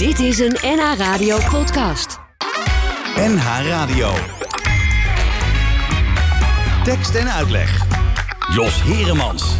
[0.00, 2.18] Dit is een NH Radio podcast.
[3.16, 4.12] NH Radio.
[6.84, 7.86] Tekst en uitleg.
[8.54, 9.56] Jos Heremans.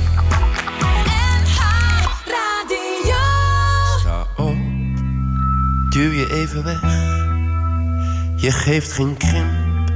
[3.99, 4.57] Sta op,
[5.89, 6.81] duw je even weg.
[8.37, 9.91] Je geeft geen krimp,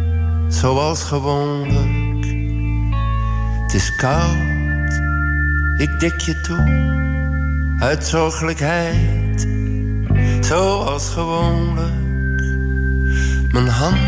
[0.49, 2.27] zoals gewoonlijk.
[3.63, 5.01] Het is koud,
[5.77, 6.93] ik dik je toe.
[7.79, 9.14] Uit zorgelijkheid,
[10.45, 12.03] zoals gewoonlijk.
[13.53, 13.99] Mijn hand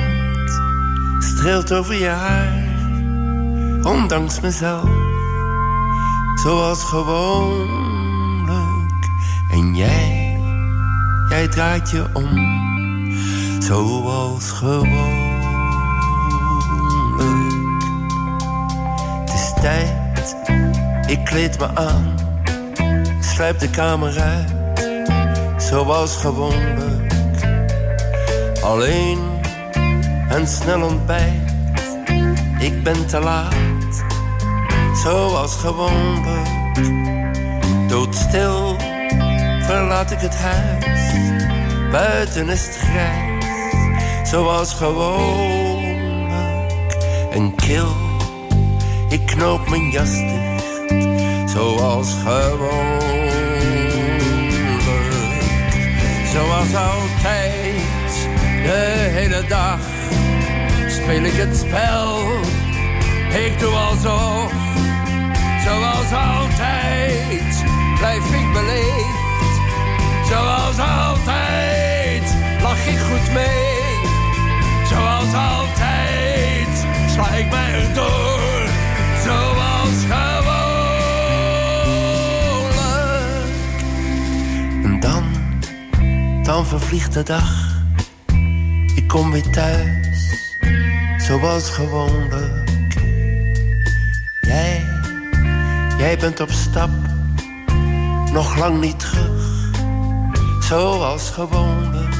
[1.18, 2.64] streelt over je haar,
[3.82, 4.88] ondanks mezelf,
[6.34, 8.56] zoals gewoonlijk.
[9.50, 10.40] En jij,
[11.28, 12.28] jij draait je om,
[13.62, 15.34] zoals gewoonlijk.
[19.20, 20.36] Het is tijd,
[21.06, 22.14] ik kleed me aan,
[23.20, 24.65] sluip de kamer uit,
[25.66, 27.12] zoals gewoonlijk.
[28.62, 29.18] Alleen
[30.28, 31.54] en snel ontbijt,
[32.58, 34.04] ik ben te laat,
[35.02, 36.78] zoals gewoonlijk.
[37.88, 38.76] Doodstil
[39.60, 41.00] verlaat ik het huis.
[41.90, 43.44] Buiten is het grijs,
[44.30, 46.26] zoals gewoonlijk.
[47.30, 47.94] En kil,
[49.08, 53.25] ik knoop mijn jas dicht, zoals gewoonlijk.
[56.36, 58.28] Zoals altijd,
[58.62, 59.78] de hele dag,
[60.88, 62.18] speel ik het spel.
[63.46, 64.52] Ik doe alsof,
[65.64, 67.64] zoals altijd,
[67.98, 69.25] blijf ik beleefd.
[86.86, 87.74] Dan vervliegt de dag.
[88.94, 90.46] Ik kom weer thuis,
[91.18, 92.70] zoals gewoonlijk.
[94.40, 94.84] Jij,
[95.98, 96.90] jij bent op stap,
[98.32, 99.70] nog lang niet terug
[100.60, 102.14] zoals gewoonlijk.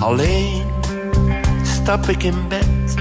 [0.00, 0.62] Alleen
[1.62, 2.96] stap ik in bed,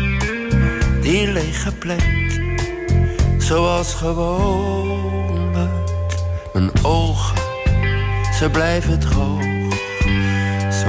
[1.02, 2.42] die lege plek,
[3.38, 5.72] zoals gewoonlijk.
[6.54, 7.38] Mijn ogen,
[8.34, 9.61] ze blijven droog,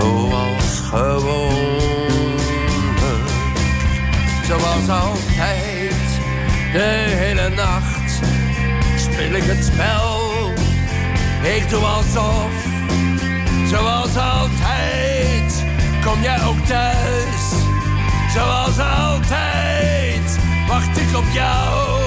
[0.02, 1.62] zoals gewoonlijk.
[4.46, 6.00] Zoals altijd,
[6.72, 8.20] de hele nacht,
[8.96, 10.20] speel ik het spel.
[11.56, 12.50] Ik doe alsof
[13.72, 15.64] Zoals altijd
[16.04, 17.44] kom jij ook thuis.
[18.34, 22.00] Zoals altijd wacht ik op jou.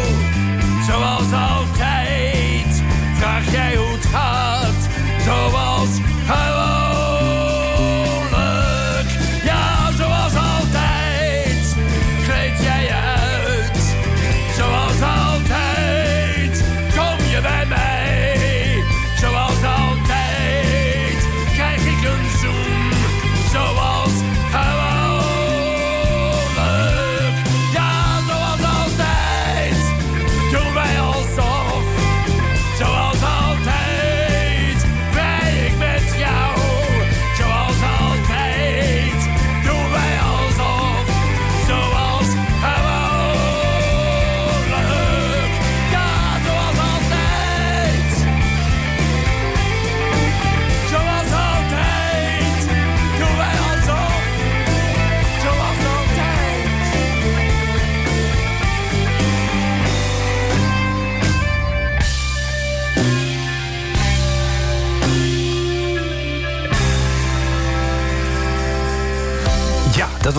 [0.88, 2.84] Zoals altijd
[3.17, 4.89] vraag jij hoe het gaat.
[5.25, 5.89] Zoals
[6.28, 6.84] gewoonlijk.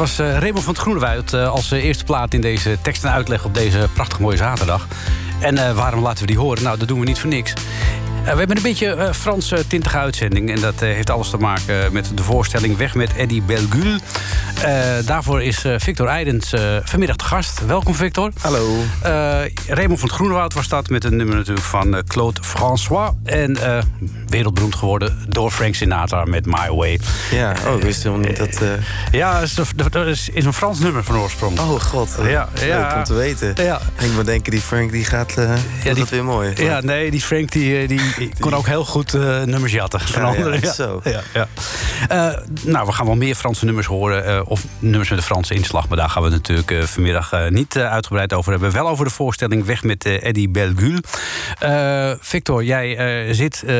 [0.06, 3.10] Was eh Raymond van het Groenewoud eh, als eh, eerste plaat in deze tekst en
[3.10, 4.86] uitleg op deze prachtig mooie zaterdag.
[5.40, 6.62] En waarom laten we die horen?
[6.62, 7.52] Nou, dat doen we niet voor niks.
[8.22, 10.50] We hebben een beetje Franse tintige uitzending.
[10.50, 13.98] En dat heeft alles te maken met de voorstelling Weg met Eddie Belgul.
[15.04, 16.52] Daarvoor is Victor Eidens
[16.84, 17.66] vanmiddag te gast.
[17.66, 18.30] Welkom, Victor.
[18.40, 18.68] Hallo.
[19.68, 23.10] Raymond van het Groenewoud was dat met een nummer natuurlijk van Claude François.
[23.24, 23.56] En
[24.36, 27.00] wereldberoemd geworden door Frank Sinatra met My Way.
[27.30, 28.62] Ja, oh, ik wist helemaal niet dat...
[28.62, 28.68] eh,
[29.10, 29.40] Ja,
[29.76, 31.58] dat is, is, is een Frans nummer van oorsprong.
[31.58, 32.94] Oh god, Ja, leuk ja.
[32.96, 33.52] om te weten.
[33.64, 33.80] Ja.
[33.98, 35.50] Ik moet denken, die Frank die gaat, eh
[35.84, 36.52] ja, die- weer mooi.
[36.56, 38.00] Ja, nee, die Frank die, eh, die,
[38.40, 40.60] kon ook heel goed uh, nummers jatten van Ja, ja, anderen.
[40.62, 41.00] Ja, zo.
[41.04, 41.48] Ja, ja.
[42.08, 44.24] Eh, nou, we gaan wel meer Franse nummers horen.
[44.26, 45.88] eh, of nummers met een Franse inslag.
[45.88, 48.72] Maar daar gaan we natuurlijk eh, vanmiddag eh, niet eh, uitgebreid over hebben.
[48.72, 50.98] Wel over de voorstelling Weg met eh, Eddie Belgul.
[51.58, 53.74] Eh, Victor, jij eh, zit eh,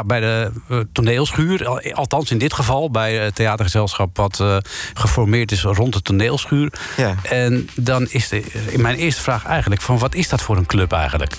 [0.00, 1.66] ja, bij de eh, toneelschuur.
[1.66, 4.16] Al- Althans in dit geval bij het theatergezelschap...
[4.16, 4.56] wat eh,
[4.94, 6.72] geformeerd is rond de toneelschuur.
[6.96, 7.14] Ja.
[7.22, 8.42] En dan is de,
[8.76, 9.80] mijn eerste vraag eigenlijk...
[9.82, 11.32] van wat is dat voor een club eigenlijk?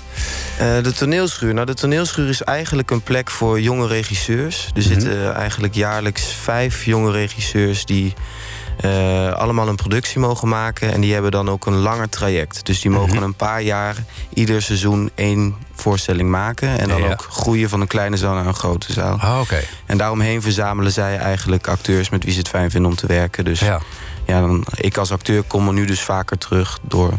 [0.57, 1.53] Eh, de toneelschuur.
[1.53, 4.69] Nou, de toneelschuur is eigenlijk een plek voor jonge regisseurs.
[4.75, 8.13] Er zitten eigenlijk jaarlijks vijf jonge regisseurs die
[8.81, 10.93] eh, allemaal een productie mogen maken.
[10.93, 12.65] En die hebben dan ook een langer traject.
[12.65, 13.95] Dus die mogen een paar jaar
[14.33, 16.79] ieder seizoen één voorstelling maken.
[16.79, 17.11] En dan Ja.
[17.11, 19.39] ook groeien van een kleine zaal naar een grote zaal.
[19.41, 19.59] Oké.
[19.85, 23.45] En daaromheen verzamelen zij eigenlijk acteurs met wie ze het fijn vinden om te werken.
[23.45, 23.79] Dus Ja.
[24.25, 27.13] ja, dan, ik als acteur kom er nu dus vaker terug door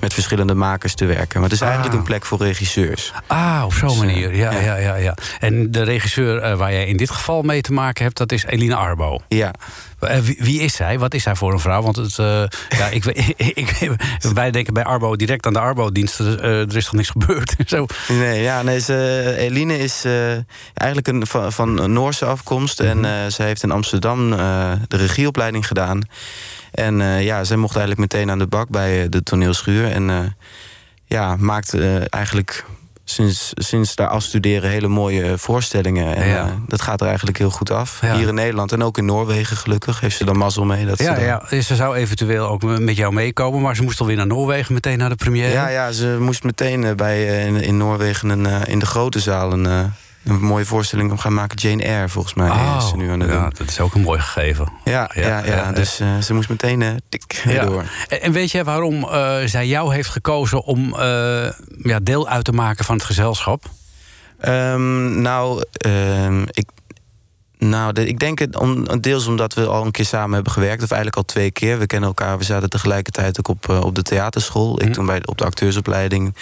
[0.00, 1.40] met verschillende makers te werken.
[1.40, 1.66] Maar het is Ah.
[1.68, 3.12] eigenlijk een plek voor regisseurs.
[3.26, 4.34] Ah, op zo'n Dus, eh, manier.
[4.36, 4.60] Ja, ja.
[4.60, 4.76] ja.
[4.76, 8.16] Ja, ja, En de regisseur eh, waar jij in dit geval mee te maken hebt,
[8.16, 9.20] dat is Eline Arbo.
[9.28, 9.54] Ja,
[9.98, 10.98] wie, wie is zij?
[10.98, 11.82] Wat is zij voor een vrouw?
[11.82, 13.04] Want het, eh, ja, ik,
[13.62, 13.96] ik,
[14.34, 16.20] wij denken bij Arbo direct aan de Arbo-dienst.
[16.20, 17.54] eh, er is toch niks gebeurd?
[17.66, 17.86] Zo.
[18.08, 20.30] nee, ja, nee ze, Eline is eh,
[20.74, 22.80] eigenlijk een, van, van Noorse afkomst.
[22.80, 26.00] En eh, zij heeft in Amsterdam eh, de regieopleiding gedaan.
[26.70, 29.90] En eh, ja, zij mocht eigenlijk meteen aan de bak bij eh, de toneelschuur.
[29.90, 30.18] En eh,
[31.06, 32.64] ja, maakt eh, eigenlijk
[33.10, 36.16] sinds, sinds daar afstuderen hele mooie voorstellingen.
[36.16, 36.44] En Ja.
[36.46, 37.98] eh, dat gaat er eigenlijk heel goed af.
[38.02, 38.16] Ja.
[38.16, 40.00] Hier in Nederland en ook in Noorwegen gelukkig.
[40.00, 40.86] Heeft ze dan mazzel mee.
[40.86, 41.24] Dat Ja, ze dan-
[41.58, 44.98] ja, ze zou eventueel ook met jou meekomen, maar ze moest alweer naar Noorwegen meteen
[44.98, 45.52] naar de première.
[45.52, 49.20] Ja, ja, ze moest meteen eh, bij, eh, in, in Noorwegen een, in de grote
[49.20, 49.92] zaal een,
[50.24, 51.56] een mooie voorstelling om gaan maken.
[51.58, 53.52] Jane Eyre, volgens mij, is ze nu aan het Oh, ja, doen.
[53.58, 54.68] dat is ook een mooi gegeven.
[54.84, 57.64] Ja, Ja, ja, ja, ja, dus eh, ze moest meteen eh, tik Ja.
[57.64, 57.84] door.
[58.08, 61.50] En, en weet jij waarom eh, zij jou heeft gekozen om eh,
[61.82, 63.64] ja, deel uit te maken van het gezelschap?
[64.40, 66.68] Ehm, nou, ehm, ik,
[67.58, 70.82] nou de- ik denk het om, deels omdat we al een keer samen hebben gewerkt.
[70.82, 71.78] Of eigenlijk al twee keer.
[71.78, 72.38] We kennen elkaar.
[72.38, 74.80] We zaten tegelijkertijd ook op, eh, op de theaterschool.
[74.80, 74.92] Ik Hm.
[74.92, 76.34] toen bij, op de acteursopleiding.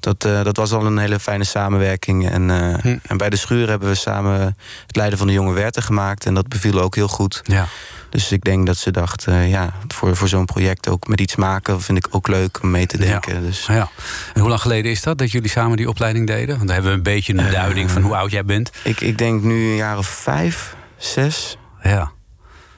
[0.00, 2.30] Dat, eh, dat was al een hele fijne samenwerking.
[2.30, 2.96] En, eh, Hm.
[3.06, 4.40] en bij de schuur hebben we samen
[4.86, 6.26] het Leiden van de Jonge Werten gemaakt.
[6.26, 7.40] En dat beviel ook heel goed.
[7.44, 7.66] Ja.
[8.12, 11.36] Dus ik denk dat ze dacht, eh, ja, voor, voor zo'n project ook met iets
[11.36, 11.80] maken...
[11.80, 13.42] vind ik ook leuk om mee te denken.
[13.42, 13.88] Dus, Ja.
[14.34, 16.48] En hoe lang geleden is dat dat jullie samen die opleiding deden?
[16.56, 18.70] Want dan hebben we een beetje een duiding van hoe oud jij bent.
[18.84, 21.56] ik, ik denk nu een jaar of vijf, zes...
[21.82, 22.10] Ja.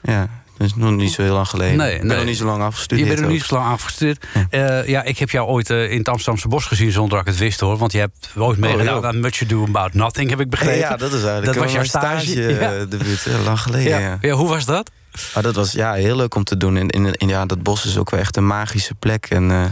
[0.03, 0.27] Ja,
[0.57, 1.77] dat is nog niet zo heel lang geleden.
[1.77, 3.07] Nee, ik ben nog niet zo lang Je afgestudeerd.
[3.07, 3.31] bent er ook.
[3.31, 4.25] niet zo lang afgestudeerd.
[4.49, 7.33] Eh, ja, ik heb jou ooit eh, in het Amsterdamse bos gezien zonder dat ik
[7.33, 7.77] het wist hoor.
[7.77, 9.05] Want je hebt ooit meegedaan joh.
[9.05, 10.77] aan Much Ado About Nothing, heb ik begrepen.
[10.77, 12.25] Ja, dat is eigenlijk Dat was jouw stage?
[12.25, 12.73] stage, Ja.
[12.73, 13.89] eh, debuut, lang geleden.
[13.89, 13.97] Ja.
[13.99, 14.17] Ja.
[14.21, 14.91] Ja, hoe was dat?
[15.33, 16.77] Maar dat was ja, heel leuk om te doen.
[16.77, 19.25] En, in, in, ja, dat bos is ook wel echt een magische plek.
[19.25, 19.63] En eh,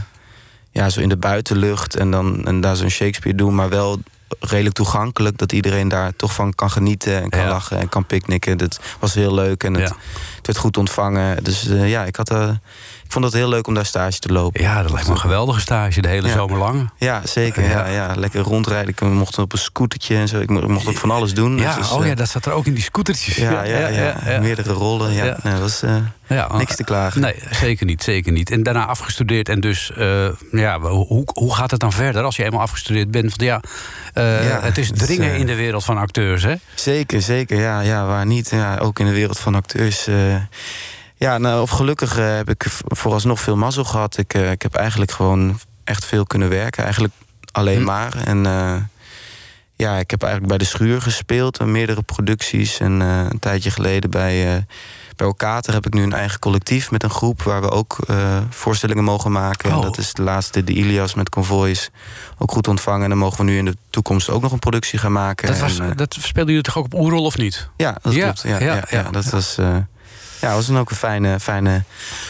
[0.71, 3.99] ja, zo in de buitenlucht en dan en daar zo'n Shakespeare doen, maar wel
[4.39, 5.37] redelijk toegankelijk.
[5.37, 7.47] Dat iedereen daar toch van kan genieten en kan Ja.
[7.49, 8.57] lachen en kan picknicken.
[8.57, 9.95] Dat was heel leuk en het, Ja.
[10.47, 11.43] Het werd goed ontvangen.
[11.43, 12.49] Dus eh, ja, ik, had, eh,
[13.03, 14.61] ik vond het heel leuk om daar stage te lopen.
[14.61, 16.33] Ja, dat lijkt me een geweldige stage, de hele Ja.
[16.33, 16.89] zomer lang.
[16.97, 17.63] Ja, zeker.
[17.69, 17.87] Ja.
[17.87, 18.13] Ja.
[18.15, 18.89] Lekker rondrijden.
[18.89, 20.39] Ik mocht op een scootertje en zo.
[20.39, 21.57] Ik mo- ik mocht ook van alles doen.
[21.57, 23.35] Ja, Dus, oh eh, ja, dat zat er ook in die scootertjes.
[23.35, 25.13] ja, ja, ja, Meerdere rollen.
[25.13, 25.23] Ja.
[25.43, 27.21] Nee, dat was eh, niks te klagen.
[27.21, 28.51] Nee, zeker niet, zeker niet.
[28.51, 32.43] En daarna afgestudeerd en dus, eh, ja, hoe, hoe gaat het dan verder als je
[32.43, 33.29] eenmaal afgestudeerd bent?
[33.29, 33.61] Want ja,
[34.13, 36.53] eh, het is dringen eh, in de wereld van acteurs, hè?
[36.75, 37.59] Zeker, zeker.
[37.59, 38.49] Ja, ja waar niet.
[38.49, 40.07] Ja, ook in de wereld van acteurs.
[40.07, 40.32] eh,
[41.15, 44.17] ja, nou, of gelukkig eh, heb ik vooralsnog veel mazzel gehad.
[44.17, 46.83] Ik, eh, ik heb eigenlijk gewoon echt veel kunnen werken.
[46.83, 47.13] Eigenlijk
[47.51, 47.83] alleen Hm.
[47.85, 48.15] maar.
[48.25, 48.75] En eh,
[49.75, 51.57] ja, ik heb eigenlijk bij de schuur gespeeld.
[51.57, 52.79] en meerdere producties.
[52.79, 54.61] En eh, een tijdje geleden bij, eh
[55.15, 57.41] bij Okater heb ik nu een eigen collectief met een groep...
[57.43, 59.69] waar we ook eh, voorstellingen mogen maken.
[59.69, 59.81] En Oh.
[59.81, 61.89] dat is de laatste, de Ilias met Convoys.
[62.37, 63.03] Ook goed ontvangen.
[63.03, 65.47] En dan mogen we nu in de toekomst ook nog een productie gaan maken.
[65.47, 67.69] Dat, was, En, eh, dat speelden jullie toch ook op Oerol of niet?
[67.77, 68.41] ja, dat Ja, klopt.
[68.41, 68.83] Ja, ja, ja, ja.
[68.89, 69.77] ja, dat was, eh,
[70.43, 71.83] ja, was dan ook een fijne, fijne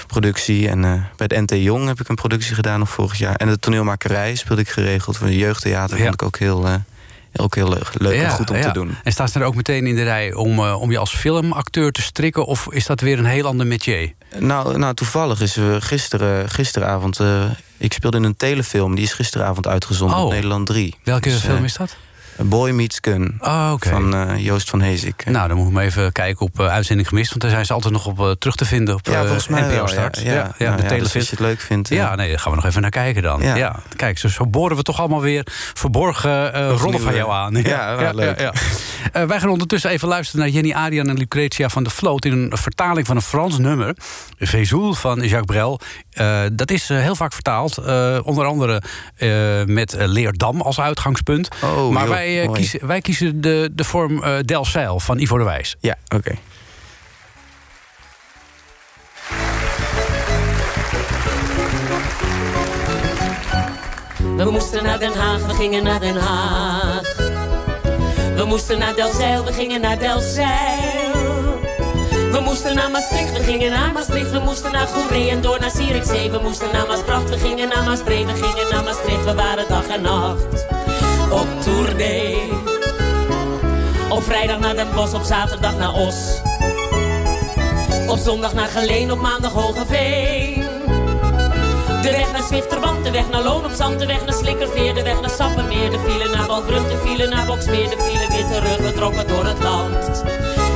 [0.08, 0.70] productie.
[0.70, 3.36] En eh, bij het NT Jong heb ik een productie gedaan nog vorig jaar.
[3.36, 5.98] En de toneelmakerij speelde ik geregeld voor een jeugdtheater.
[5.98, 6.04] Ja.
[6.04, 6.74] Vond ik ook heel, eh,
[7.36, 8.62] ook heel leuk, leuk en goed om ja.
[8.62, 8.96] te doen.
[9.04, 11.92] En staat ze er ook meteen in de rij om, eh, om je als filmacteur
[11.92, 12.46] te strikken?
[12.46, 14.14] Of is dat weer een heel ander métier?
[14.40, 17.20] Nou, nou toevallig is we gisteren, gisteravond...
[17.78, 20.24] ik speelde in een telefilm, die is gisteravond uitgezonden Oh.
[20.26, 20.96] op Nederland 3.
[21.04, 21.96] Welke Dus, film is dat?
[22.38, 23.38] Boy Meets Gun.
[23.40, 23.90] Oh, oké.
[23.90, 25.26] Van eh, Joost van Hezik.
[25.26, 27.30] Nou, dan moet ik maar even kijken op eh, uitzending gemist.
[27.30, 29.62] Want daar zijn ze altijd nog op eh, terug te vinden op ja, volgens mij
[29.62, 30.20] NPO Start.
[30.20, 31.90] Ja, ja, ja, Nou de dus als je het leuk vindt.
[31.90, 33.42] Ja, nee, daar gaan we nog even naar kijken dan.
[33.42, 33.76] Ja.
[33.96, 37.56] Kijk, zo, zo boren we toch allemaal weer verborgen rollen van jou aan.
[37.56, 38.52] Ja, leuk.
[39.12, 42.26] Wij gaan ondertussen even luisteren naar Jenny Arian en Lucretia van de Vloot...
[42.26, 43.96] in een vertaling van een Frans nummer,
[44.40, 45.80] Vezoul van Jacques Brel.
[46.54, 47.78] Dat is heel vaak vertaald,
[48.24, 48.82] onder andere
[49.66, 51.48] met Leerdam als uitgangspunt.
[51.64, 52.60] Oh, maar wij wij, eh, mooi.
[52.60, 55.76] kiezen, wij kiezen de, de vorm eh Delzeil van Ivo de Wijs.
[55.80, 56.36] Ja, oké.
[64.38, 67.16] We moesten naar Den Haag, we gingen naar Den Haag.
[68.36, 71.22] We moesten naar Delzeil, we gingen naar Delzeil.
[72.32, 74.32] We moesten naar Maastricht, we gingen naar Maastricht.
[74.32, 76.32] We moesten naar Goeree en door naar Zierikzee.
[76.32, 78.26] We moesten naar Maasbracht, we gingen naar Maasbree.
[78.26, 80.83] We gingen naar Maastricht, we waren dag en nacht
[81.34, 82.52] op tournee.
[84.10, 86.42] Op vrijdag naar Den Bosch, op zaterdag naar Os.
[88.08, 90.64] Op zondag naar Geleen, op maandag Hogeveen.
[92.02, 95.04] De weg naar Zwifterband, de weg naar Loon op Zand, de weg naar Slikkerveer, de
[95.04, 98.78] weg naar Sappermeer, de file naar Balbrug, de file naar Boksmeer, de file weer terug,
[98.78, 100.24] we trokken door het land.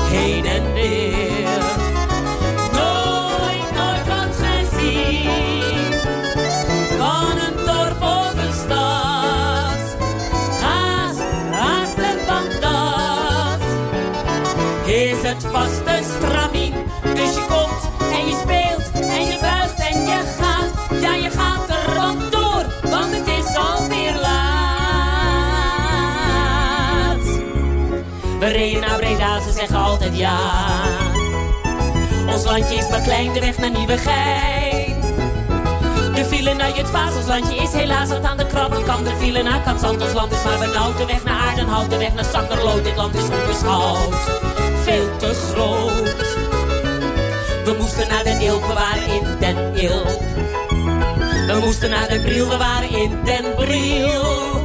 [0.10, 1.87] Heen en weer.
[29.74, 30.38] Altijd ja.
[32.28, 35.02] Ons landje is maar klein, de weg naar Nieuwegein.
[36.14, 39.06] De file naar Jutvaas, ons landje is helaas wat aan de krabbenkant.
[39.06, 40.98] De file naar Katzand, ons land is maar benauwd.
[40.98, 44.16] De weg naar Aardenhout, de weg naar Sakkerloot, dit land is onbeschouwd.
[44.84, 46.36] Veel te groot.
[47.66, 50.24] We moesten naar Den Ilp, we waren in Den Ilp.
[51.48, 54.56] We moesten naar Den Briel, we waren in Den Briel.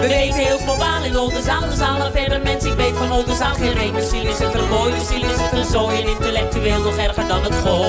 [0.00, 2.70] We weten heel globaal in Oldenzaal, de zaal en verder mensen.
[2.70, 3.92] Ik weet van Oldenzaal geen reet.
[3.92, 6.02] Misschien is het er mooi, misschien is het er zooi.
[6.02, 7.88] En intellectueel nog erger dan het gooi.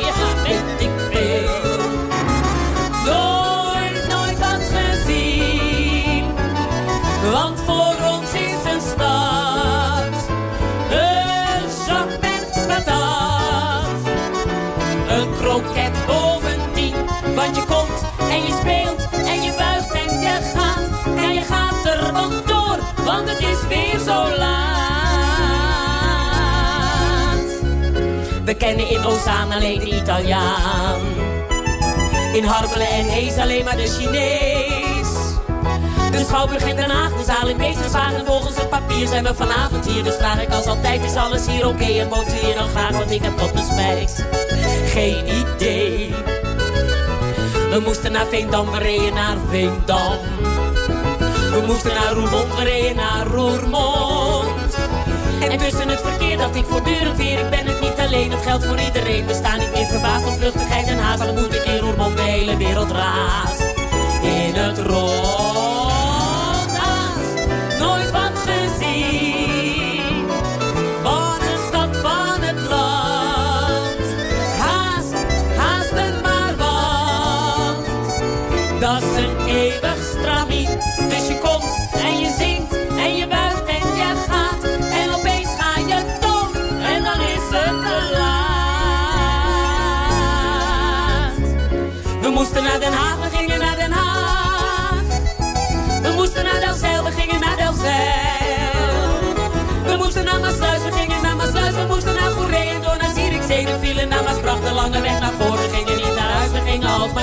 [0.00, 1.75] Ja, weet ik veel.
[28.66, 31.00] Kennen in Ozaan alleen de Italiaan.
[32.32, 35.08] In Harmelen en Hees alleen maar de Chinees.
[36.10, 38.26] De Schouwburg in Den Haag, de zaal in Beesterswagen.
[38.26, 40.04] Volgens het papier zijn we vanavond hier.
[40.04, 41.84] Dus vraag ik als altijd, is alles hier oké?
[41.84, 44.24] En woont u hier dan graag, want ik heb tot mijn spijt.
[44.86, 46.14] Geen idee.
[47.70, 50.18] We moesten naar Veendam, we reden naar Veendam.
[51.50, 54.76] We moesten naar Roermond, we reden naar Roermond.
[55.40, 58.64] En tussen het verkeer dacht ik voortdurend weer, ik ben het niet alleen, het geldt
[58.64, 59.26] voor iedereen.
[59.26, 62.22] We staan niet meer verbaasd om vluchtigheid en haast, dan moet ik in Roermond de
[62.22, 63.60] hele wereld raast.
[64.22, 66.15] In het rond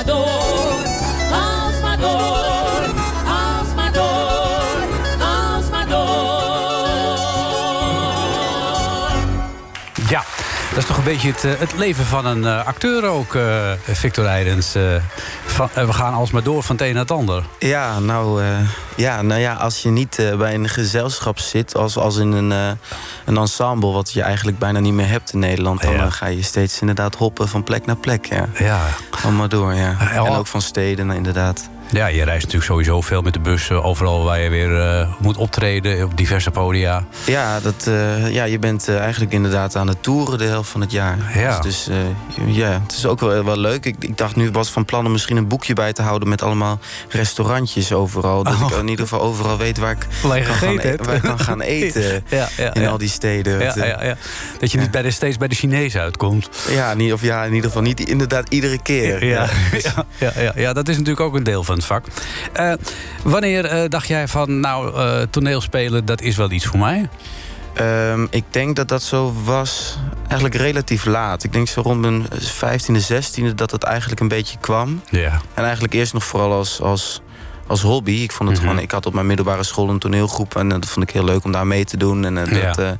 [0.05, 0.86] door.
[1.31, 2.93] Alsmaar door,
[3.25, 4.88] alsmaar door,
[5.19, 6.41] alsmaar door.
[10.10, 10.24] Ja,
[10.69, 13.72] dat is toch een beetje het, eh, het leven van een eh, acteur ook, eh,
[13.83, 14.75] Victor Eidens.
[14.75, 14.83] Eh,
[15.45, 17.43] van, we gaan alsmaar door van het een naar het ander.
[17.60, 18.48] Ja, nou, eh,
[18.95, 22.72] ja, nou ja, als je niet bij een gezelschap zit, als, als in een, eh,
[23.25, 26.06] een ensemble, wat je eigenlijk bijna niet meer hebt in Nederland, dan Ja.
[26.06, 28.25] eh, ga je steeds inderdaad hoppen van plek naar plek.
[28.25, 28.48] Ja.
[28.60, 28.80] Ja.
[29.38, 29.96] Maar door, ja.
[30.13, 31.70] En ook van steden, inderdaad.
[31.93, 33.71] Ja, je reist natuurlijk sowieso veel met de bus.
[33.71, 37.05] overal waar je weer eh, moet optreden, op diverse podia.
[37.25, 40.81] Ja, dat, eh, ja je bent eh, eigenlijk inderdaad aan het toeren de helft van
[40.81, 41.17] het jaar.
[41.35, 41.59] Ja.
[41.59, 41.95] Dus, dus,
[42.45, 43.85] ja, het is ook wel, wel leuk.
[43.85, 46.41] Ik, ik dacht nu was van plan om misschien een boekje bij te houden met
[46.41, 48.43] allemaal restaurantjes overal.
[48.43, 48.71] Dat Oh.
[48.71, 51.62] ik in ieder geval overal weet waar ik, kan, gaan, e- waar ik kan gaan
[51.81, 52.23] eten.
[52.29, 53.59] Ja, ja, in al die steden.
[53.59, 54.15] Ja, Het, ja, ja.
[54.59, 56.50] Dat je niet bij de, steeds bij de Chinezen uitkomt.
[56.69, 59.25] Ja, niet, of ja, in ieder geval niet inderdaad iedere keer.
[59.25, 59.47] Ja,
[60.19, 62.06] ja, ja, ja, dat is natuurlijk ook een deel van het vak.
[62.54, 62.74] Eh,
[63.24, 67.10] wanneer eh, dacht jij van, nou, eh, toneelspelen, dat is wel iets voor mij?
[67.74, 69.98] Ehm, ik denk dat dat zo was
[70.28, 71.44] eigenlijk relatief laat.
[71.44, 75.02] Ik denk zo rond mijn 15e, 16e dat het eigenlijk een beetje kwam.
[75.10, 75.42] Ja.
[75.54, 77.22] En eigenlijk eerst nog vooral als, als,
[77.68, 78.12] als hobby.
[78.12, 78.68] Ik, vond het Mhm.
[78.68, 80.56] gewoon, ik had op mijn middelbare school een toneelgroep...
[80.56, 82.25] en dat vond ik heel leuk om daar mee te doen.
[82.25, 82.66] En, Ja.
[82.68, 82.92] dat, eh,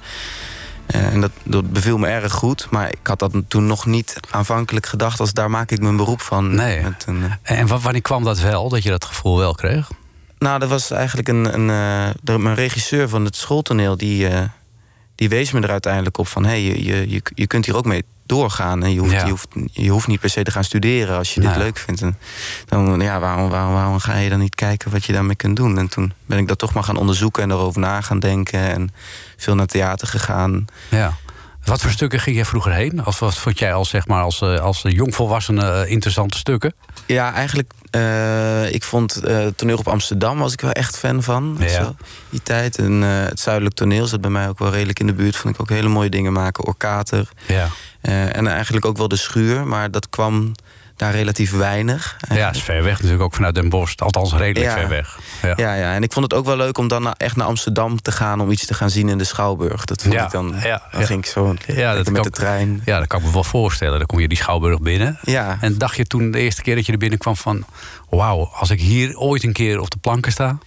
[0.86, 2.68] en dat, dat beviel me erg goed.
[2.70, 5.20] Maar ik had dat toen nog niet aanvankelijk gedacht...
[5.20, 6.56] als daar maak ik mijn beroep van.
[6.56, 6.82] Nee.
[6.82, 9.90] Met een, eh, En wa- wanneer kwam dat wel, dat je dat gevoel wel kreeg?
[10.38, 13.98] nou, dat was eigenlijk een, een eh, mijn regisseur van het schooltoneel...
[13.98, 14.42] die, eh,
[15.16, 16.44] die wees me er uiteindelijk op van...
[16.44, 18.84] hé, hey, je, je, je, je kunt hier ook mee doorgaan.
[18.84, 19.24] En je hoeft, Ja.
[19.26, 22.02] je, hoeft, je hoeft niet per se te gaan studeren als je dit leuk vindt.
[22.02, 22.18] En
[22.68, 25.78] dan, ja, waarom, waarom, waarom ga je dan niet kijken wat je daarmee kunt doen?
[25.78, 28.60] En toen ben ik dat toch maar gaan onderzoeken en erover na gaan denken.
[28.60, 28.94] En
[29.38, 30.66] veel naar theater gegaan.
[30.90, 31.14] Ja.
[31.66, 33.06] Wat voor stukken ging jij vroeger heen?
[33.06, 36.74] Of wat vond jij als, zeg maar, als, eh, als jongvolwassene eh, interessante stukken?
[37.06, 41.56] Ja, eigenlijk, eh, ik vond eh toneel op Amsterdam was ik wel echt fan van.
[41.60, 41.68] Ja.
[41.68, 41.96] Zo,
[42.30, 42.78] die tijd.
[42.78, 45.36] En eh, het Zuidelijk Toneel zat bij mij ook wel redelijk in de buurt.
[45.36, 46.66] Vond ik ook hele mooie dingen maken.
[46.66, 47.30] Orkater.
[47.48, 47.68] Ja.
[48.04, 49.68] Eh, en eigenlijk ook wel de schuur.
[49.68, 50.52] Maar dat kwam
[51.12, 52.18] relatief weinig.
[52.30, 53.94] Ja, het is ver weg natuurlijk ook vanuit Den Bosch.
[53.98, 54.80] Althans, redelijk Ja.
[54.80, 55.20] ver weg.
[55.42, 55.54] Ja.
[55.56, 58.12] Ja, ja, en ik vond het ook wel leuk om dan echt naar Amsterdam te
[58.12, 58.42] gaan...
[58.42, 59.86] om iets te gaan zien in de Schouwburg.
[59.86, 60.56] Dat vond Ja, ik dan...
[60.64, 62.82] ja, dan ging ik zo Ja, dat met kan de trein.
[62.86, 63.98] Ja, dat kan ik me wel voorstellen.
[63.98, 65.20] Dan kom je die Schouwburg binnen.
[65.22, 65.58] Ja.
[65.62, 67.66] En dacht je toen de eerste keer dat je er binnenkwam van...
[68.10, 70.58] wauw, als ik hier ooit een keer op de planken sta...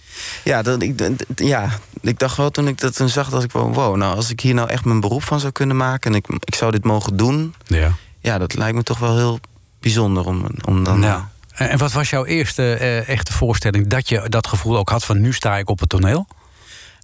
[0.43, 1.01] Ja, dat, ik,
[1.35, 1.69] ja,
[2.01, 3.29] ik dacht wel toen ik dat toen zag...
[3.29, 5.77] dat ik wel, wow, nou als ik hier nou echt mijn beroep van zou kunnen
[5.77, 6.11] maken...
[6.11, 7.53] en ik, ik zou dit mogen doen...
[7.65, 7.91] Ja.
[8.19, 9.39] ja, dat lijkt me toch wel heel
[9.87, 10.99] bijzonder om, om dan...
[10.99, 11.21] Nou.
[11.53, 13.87] En wat was jouw eerste eh, echte voorstelling...
[13.87, 16.27] dat je dat gevoel ook had van nu sta ik op het toneel?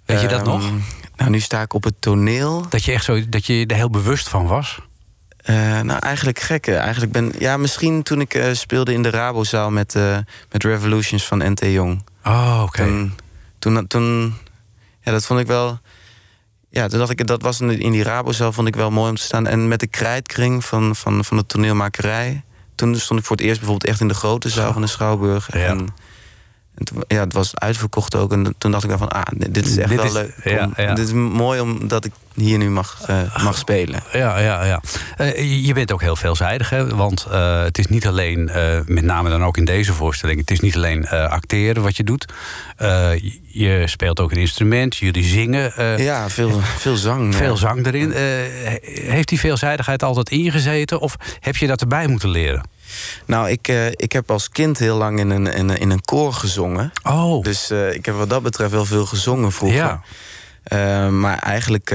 [0.06, 0.70] Weet je dat Ehm, nog?
[1.16, 2.66] Nou, nu sta ik op het toneel.
[2.70, 4.80] Dat je echt zo, dat je er heel bewust van was?
[5.38, 6.76] Eh, nou, eigenlijk gekke.
[6.76, 9.96] Eigenlijk ben, ja, misschien toen ik eh, speelde in de Rabozaal met,
[10.52, 12.04] met Revolutions van NT Jong.
[12.24, 12.84] Oh, oké.
[12.84, 13.14] Toen,
[13.60, 14.34] toen, toen,
[15.02, 15.80] ja, dat vond ik wel.
[16.70, 19.16] Ja, toen dacht ik, dat was in in die Rabozaal vond ik wel mooi om
[19.16, 19.48] te staan.
[19.48, 22.44] En met de krijtkring van, van, van de toneelmakerij.
[22.76, 25.54] Toen stond ik voor het eerst bijvoorbeeld echt in de grote zaal van de Schouwburg.
[25.54, 25.60] Ja.
[25.60, 25.88] En,
[26.76, 28.32] en toen- ja, het was uitverkocht ook.
[28.32, 30.34] En toen dacht ik van, ah, dit is echt Dit wel is- leuk.
[30.44, 30.94] ja, om- ja.
[30.94, 34.04] Dit is mooi omdat ik hier nu mag, eh, mag spelen.
[34.14, 34.82] Ja, ja, ja.
[35.18, 36.96] Eh, je bent ook heel veelzijdig, hè?
[36.96, 38.52] Want eh, het is niet alleen,
[38.86, 40.40] met name dan ook in deze voorstelling...
[40.40, 42.34] het is niet alleen acteren wat je doet.
[43.48, 45.74] Je speelt ook een instrument, jullie zingen.
[46.04, 47.32] Ja, veel, veel zang.
[47.34, 47.38] ja.
[47.38, 48.12] Veel zang erin.
[49.08, 51.00] Heeft die veelzijdigheid altijd ingezeten?
[51.00, 52.64] Of heb je dat erbij moeten leren?
[53.26, 56.02] Nou, ik, eh, ik heb als kind heel lang in een, in, een- in een
[56.02, 56.92] koor gezongen.
[57.04, 59.78] Oh, Dus eh, ik heb wat dat betreft wel veel gezongen vroeger.
[59.80, 60.02] ja.
[60.64, 61.90] Eh, maar eigenlijk,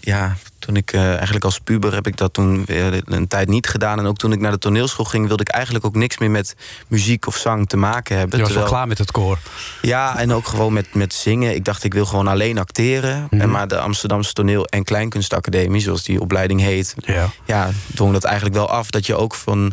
[0.00, 0.36] ja,
[0.68, 3.98] toen ik eh, eigenlijk als puber heb ik dat toen weer een tijd niet gedaan.
[3.98, 6.54] En ook toen ik naar de toneelschool ging, wilde ik eigenlijk ook niks meer met
[6.88, 8.38] muziek of zang te maken hebben.
[8.38, 9.38] Je was wel klaar met het koor.
[9.82, 11.54] Ja, en ook gewoon met, met zingen.
[11.54, 13.26] Ik dacht, ik wil gewoon alleen acteren.
[13.30, 13.40] Mhm.
[13.42, 17.30] en maar de Amsterdamse Toneel- en Kleinkunstacademie, zoals die opleiding heet, Ja.
[17.44, 19.72] ja, dwong dat eigenlijk wel af dat je ook van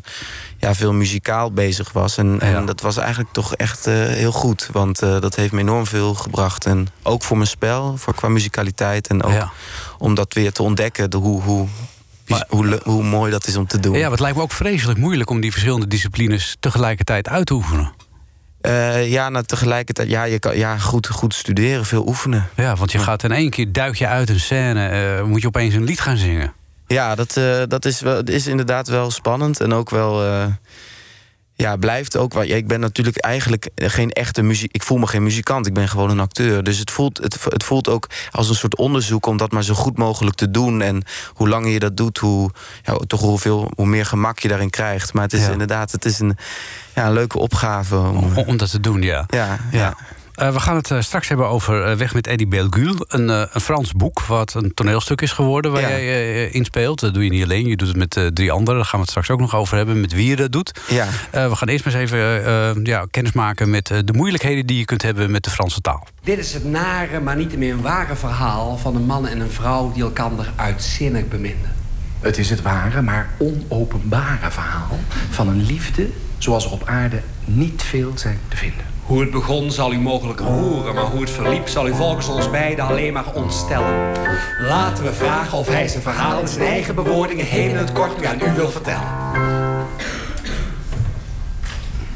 [0.58, 2.18] ja, veel muzikaal bezig was.
[2.18, 2.40] En, Ja.
[2.40, 4.70] en dat was eigenlijk toch echt eh, heel goed.
[4.72, 6.66] Want eh, dat heeft me enorm veel gebracht.
[6.66, 9.08] En ook voor mijn spel, voor qua muzikaliteit.
[9.08, 9.52] En ook Ja.
[9.98, 11.68] Om dat weer te ontdekken, de, hoe, hoe,
[12.28, 13.94] Maar- hoe, hoe mooi dat is om te doen.
[13.94, 17.54] Ja, maar het lijkt me ook vreselijk moeilijk om die verschillende disciplines tegelijkertijd uit te
[17.54, 17.92] oefenen.
[18.62, 22.50] Eh, ja, nou, tegelijkertijd, ja, je kan ja, goed, goed studeren, veel oefenen.
[22.56, 25.48] Ja, want je gaat in één keer duik je uit een scène, eh, moet je
[25.48, 26.54] opeens een lied gaan zingen.
[26.88, 29.60] Ja, dat, eh, dat is, wel, is inderdaad wel spannend.
[29.60, 30.24] En ook wel.
[31.58, 32.34] Ja, blijft ook.
[32.34, 34.74] Ja, ik ben natuurlijk eigenlijk geen echte muziek.
[34.74, 35.68] Ik voel me geen muzikant.
[35.68, 36.64] Ik ben gewoon een acteur.
[36.64, 39.74] Dus het voelt, het, het voelt ook als een soort onderzoek om dat maar zo
[39.74, 40.82] goed mogelijk te doen.
[40.82, 42.52] En hoe langer je dat doet, hoe,
[42.84, 45.14] ja, toch hoeveel, hoe meer gemak je daarin krijgt.
[45.14, 45.52] Maar het is Ja.
[45.52, 46.38] inderdaad, het is een,
[46.96, 47.98] ja, een leuke opgave.
[47.98, 49.26] Om, Om, om dat te doen, ja.
[49.28, 49.98] ja, ja.
[50.36, 52.96] Eh, we gaan het eh, straks hebben over eh, Weg met Eddie Belgul.
[53.08, 55.88] Een, eh, een Frans boek wat een toneelstuk is geworden waar Ja.
[55.90, 57.00] jij in speelt.
[57.00, 58.76] Dat doe je niet alleen, je doet het met drie anderen.
[58.76, 60.80] Daar gaan we het straks ook nog over hebben, met wie je dat doet.
[60.88, 61.08] ja.
[61.32, 64.86] Eh, we gaan eerst maar eens even ja, kennis maken met de moeilijkheden die je
[64.86, 66.08] kunt hebben met de Franse taal.
[66.24, 69.52] Dit is het nare, maar niet meer een ware verhaal van een man en een
[69.52, 71.74] vrouw die elkaar uitzinnig beminden.
[72.20, 77.84] Het is het ware, maar onopenbare verhaal van een liefde zoals er op aarde niet
[77.84, 78.86] veel zijn te vinden.
[79.06, 82.50] Hoe het begon zal u mogelijk roeren, maar hoe het verliep zal u volgens ons
[82.50, 84.12] beiden alleen maar ontstellen.
[84.60, 88.20] Laten we vragen of hij zijn verhaal in zijn eigen bewoordingen heel in het kort
[88.20, 89.08] nu aan u wil vertellen.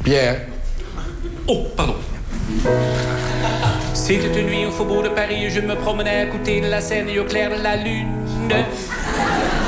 [0.02, 0.38] Pierre,
[1.44, 1.96] Oh, pardon.
[3.92, 7.08] C'était une nuit au faubourg de Paris je me promenais à côté de la Seine
[7.08, 8.08] et au clair de la lune.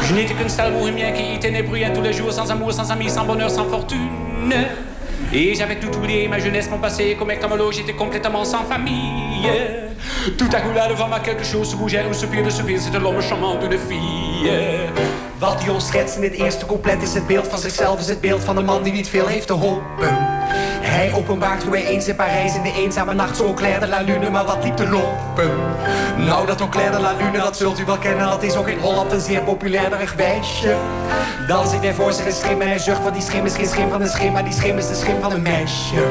[0.02, 3.10] Je n'étais qu'un sale bohémien qui tenait bruyant tous les jours, sans amour, sans amis,
[3.10, 4.10] sans bonheur, sans fortune.
[5.34, 9.48] Et j'avais tout oublié, ma jeunesse, mon passé, comme Ectamolo, j'étais complètement sans famille.
[10.36, 12.98] Tout à coup là devant moi quelque chose se bougeait, un soupir de soupir, c'était
[12.98, 14.50] l'homme charmant d'une fille.
[15.42, 18.44] Wat ons schetst in het eerste couplet is het beeld van zichzelf, is het beeld
[18.44, 20.16] van een man die niet veel heeft te hopen.
[20.80, 24.00] Hij openbaart hoe hij eens in Parijs in de eenzame nacht zo Claire de la
[24.00, 25.50] Lune maar wat liep te lopen.
[26.16, 28.78] Nou, dat Claire de la Lune, dat zult u wel kennen, dat is ook in
[28.78, 30.76] Holland een zeer populair wijsje.
[31.48, 33.68] Dan zit hij voor zich een schim en hij zucht, want die schim is geen
[33.68, 36.04] schim van een schim, maar die schim is de schim van een meisje.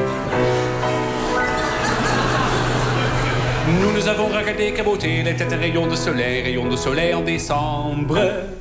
[3.80, 7.24] Nous nous avons regardé caboter, il était un rayon de soleil, rayon de soleil en
[7.24, 8.51] décembre.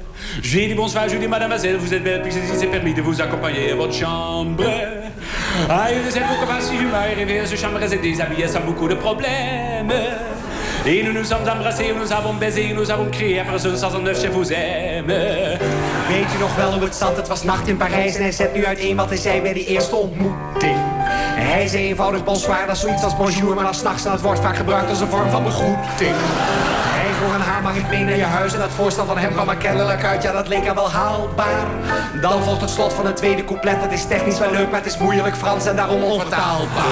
[0.41, 3.21] J'ai dit bonsoir, j'ai dit mademoiselle, vous êtes belle, puis il s'est permis de vous
[3.21, 4.63] accompagner à votre chambre.
[5.69, 8.87] Ah, il faisait beaucoup pas si humain, et rêver se chambre et déshabillé sans beaucoup
[8.87, 9.91] de problèmes.
[10.85, 14.27] Et nous nous sommes embrassés, nous avons baisé, nous avons crié après ce 109 je
[14.29, 15.07] vous aime.
[16.07, 17.15] Weet u nog wel hoe het zat?
[17.17, 19.65] Het was nacht in Parijs en hij zet nu uiteen wat hij zei bij die
[19.65, 20.77] eerste ontmoeting.
[21.35, 24.39] Hij zei eenvoudig bonsoir, dat is zoiets als bonjour, maar dan s'nachts en het wordt
[24.39, 26.15] vaak gebruikt als een vorm van begroeting.
[27.21, 28.53] Vroeg haar, mag ik mee naar je huis?
[28.53, 31.65] En dat voorstel van hem kwam er kennelijk uit, ja dat leek er wel haalbaar.
[32.21, 34.89] Dan volgt het slot van het tweede couplet, het is technisch wel leuk, maar het
[34.93, 36.85] is moeilijk Frans en daarom onvertaalbaar.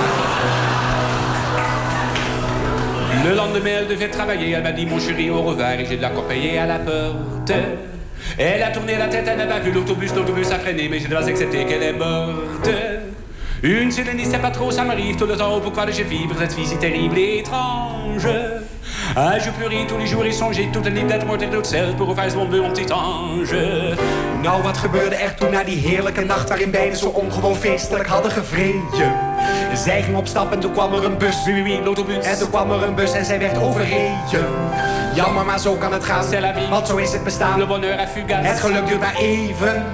[3.23, 4.53] Le lendemain, elle devait travailler.
[4.53, 5.79] Elle m'a dit, mon chéri, au revoir.
[5.79, 7.53] Et j'ai de l'accompagner à la porte.
[8.37, 10.13] Elle a tourné la tête, elle n'a pas vu l'autobus.
[10.15, 12.69] L'autobus a freiné, mais je dois accepter qu'elle est morte.
[13.63, 15.59] Une seule ne sait pas trop, ça m'arrive tout le temps.
[15.59, 18.27] Pourquoi je vivre cette vie terrible et étrange
[19.21, 22.15] Ah, je pleurais tous les jours et songeais toute d'être morte et toute seule pour
[22.15, 23.53] faire mon mon petit ange.
[24.41, 28.31] Nou, wat gebeurde er toen na die heerlijke nacht waarin beiden zo ongewoon feestelijk hadden
[28.31, 28.81] gevreden?
[29.73, 31.35] Zij ging op stap en toen kwam er een bus.
[31.45, 32.25] Oui, oui, l'autobus.
[32.25, 34.17] En toen kwam er een bus en zij werd overreden.
[35.15, 36.23] Jammer, maar zo kan het gaan.
[36.23, 36.67] C'est la vie.
[36.69, 37.59] Want zo is het bestaan.
[37.59, 38.47] Le bonheur est fugace.
[38.47, 39.85] Het geluk duurt maar even.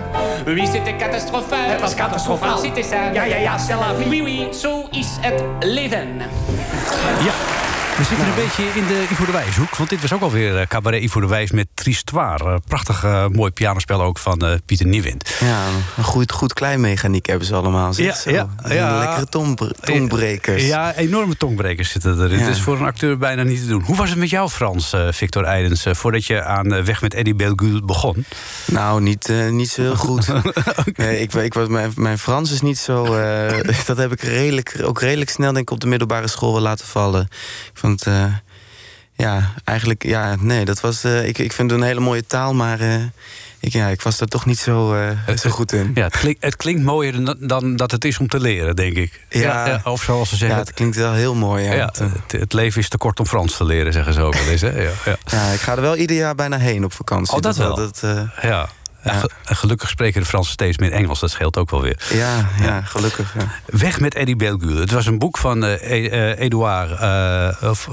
[0.46, 1.58] Oui, c'était catastrophal.
[1.60, 2.58] Het was catastrofaal.
[2.58, 3.14] C'était ça.
[3.14, 4.08] Ja, ja, ja, c'est la vie.
[4.08, 6.22] Oui, oui, zo is het leven.
[7.24, 7.34] Ja.
[7.98, 9.76] We zitten een beetje in de Ivo de Wijshoek.
[9.76, 12.46] Want dit was ook alweer uh, cabaret Ivo de Wijs met Tristoire.
[12.46, 15.30] Uh, prachtig uh, mooi pianospel ook van uh, Pieter Nieuwind.
[15.40, 15.66] Ja,
[15.98, 17.94] een goed, goed kleinmechaniek hebben ze allemaal.
[17.96, 19.00] Ja, ja, ja.
[19.00, 20.66] Lekkere tong, tongbrekers.
[20.66, 22.40] Ja, enorme tongbrekers zitten erin.
[22.40, 22.46] Ja.
[22.46, 23.82] Het is voor een acteur bijna niet te doen.
[23.82, 25.86] Hoe was het met jou, Frans, uh, Victor Eidens...
[25.92, 28.26] Voordat je aan Weg met Eddie Belgul begon?
[28.66, 30.30] Nou, niet, niet zo heel goed.
[30.30, 30.94] okay.
[30.96, 33.04] nee, ik, ik, was, mijn, mijn Frans is niet zo...
[33.86, 36.86] dat heb ik redelijk, ook redelijk snel denk ik, op de middelbare school wel laten
[36.86, 37.28] vallen.
[37.74, 38.44] Ik vond het...
[39.18, 41.06] Ja, eigenlijk, ja, nee, dat was.
[41.06, 42.96] Uh, ik, ik vind het een hele mooie taal, maar uh,
[43.60, 45.92] ik, ja, ik was daar toch niet zo, het, zo goed in.
[45.94, 48.96] Ja, het, klinkt, het klinkt mooier dan, dan dat het is om te leren, denk
[48.96, 49.26] ik.
[49.30, 50.58] Ja, of zoals ze zeggen.
[50.58, 51.64] Ja, het klinkt wel heel mooi.
[51.64, 54.36] Ja, ja het, het, leven is te kort om Frans te leren, zeggen ze ook
[54.36, 54.62] wel eens.
[54.62, 54.82] Hè?
[54.82, 55.18] Ja, ja.
[55.26, 57.36] ja, ik ga er wel ieder jaar bijna heen op vakantie.
[57.36, 57.76] Oh, dat, dat wel.
[57.76, 58.04] Dat,
[58.42, 58.70] ja.
[59.06, 59.24] Ja.
[59.44, 61.20] Gelukkig spreken de Fransen steeds meer Engels.
[61.20, 62.00] Dat scheelt ook wel weer.
[62.14, 63.34] Ja, ja gelukkig.
[63.38, 63.48] Ja.
[63.66, 64.76] Weg met Eddie Belgul.
[64.76, 67.02] Het was een boek van uh, uh, Edouard...
[67.02, 67.88] Uh, of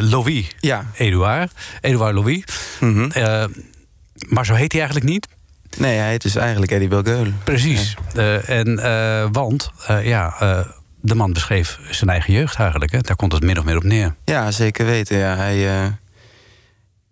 [0.00, 0.50] Louis.
[0.60, 0.84] Ja.
[0.94, 1.52] Edouard.
[1.80, 2.44] Edouard Louis.
[2.80, 3.10] Mm -hmm.
[4.28, 5.28] maar zo heet hij eigenlijk niet.
[5.76, 7.32] Nee, hij heet dus eigenlijk Eddie Belgeul.
[7.44, 7.96] Precies.
[8.12, 8.36] Ja.
[8.36, 9.70] en, want,
[10.02, 10.34] ja...
[11.00, 12.92] de man beschreef zijn eigen jeugd eigenlijk.
[12.92, 13.00] Hè?
[13.00, 14.14] Daar komt het min of meer op neer.
[14.24, 15.18] Ja, zeker weten.
[15.18, 15.92] Ja, hij...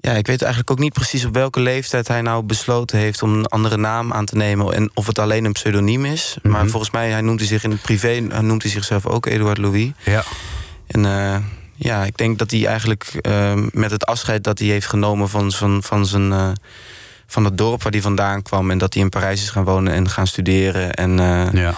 [0.05, 3.35] Ja, ik weet eigenlijk ook niet precies op welke leeftijd hij nou besloten heeft om
[3.35, 4.75] een andere naam aan te nemen.
[4.75, 6.35] En of het alleen een pseudoniem is.
[6.35, 6.53] Mm -hmm.
[6.53, 9.27] Maar volgens mij, hij noemt hij zich in het privé, hij noemt hij zichzelf ook
[9.27, 9.91] Eduard Louis.
[10.05, 10.25] Ja.
[10.87, 11.37] En uh,
[11.75, 15.53] ja, ik denk dat hij eigenlijk uh, met het afscheid dat hij heeft genomen van,
[15.53, 16.31] van, van zijn.
[16.31, 16.49] Uh,
[17.27, 18.71] van het dorp waar hij vandaan kwam.
[18.71, 20.95] En dat hij in Parijs is gaan wonen en gaan studeren.
[20.95, 21.17] En,
[21.53, 21.75] ja.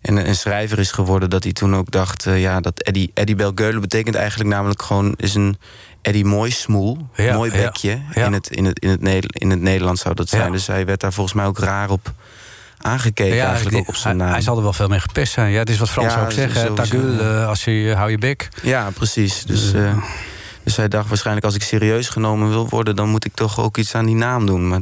[0.00, 1.30] en een schrijver is geworden.
[1.30, 2.24] Dat hij toen ook dacht.
[2.24, 5.14] ja, dat Eddie, Eddie Belgeule betekent eigenlijk namelijk gewoon.
[5.16, 5.56] Is een,
[6.06, 8.00] Eddie mooi smoel, ja, mooi bekje.
[8.14, 8.24] Ja.
[8.24, 10.52] In, het, in, het, in, het Nederland, in het Nederlands zou dat zijn.
[10.52, 12.12] Dus hij werd daar volgens mij ook raar op
[12.78, 13.46] aangekeken.
[13.46, 14.30] eigenlijk op zijn naam.
[14.30, 15.50] Hij, zal er wel veel mee gepest zijn.
[15.50, 16.74] Ja, het is wat Fransen ook zeggen.
[16.74, 18.48] Tagul, uh, als je hou je bek.
[18.62, 19.44] Ja, precies.
[19.44, 19.96] Dus, uh,
[20.62, 22.96] dus hij dacht waarschijnlijk als ik serieus genomen wil worden...
[22.96, 24.68] dan moet ik toch ook iets aan die naam doen.
[24.68, 24.80] Maar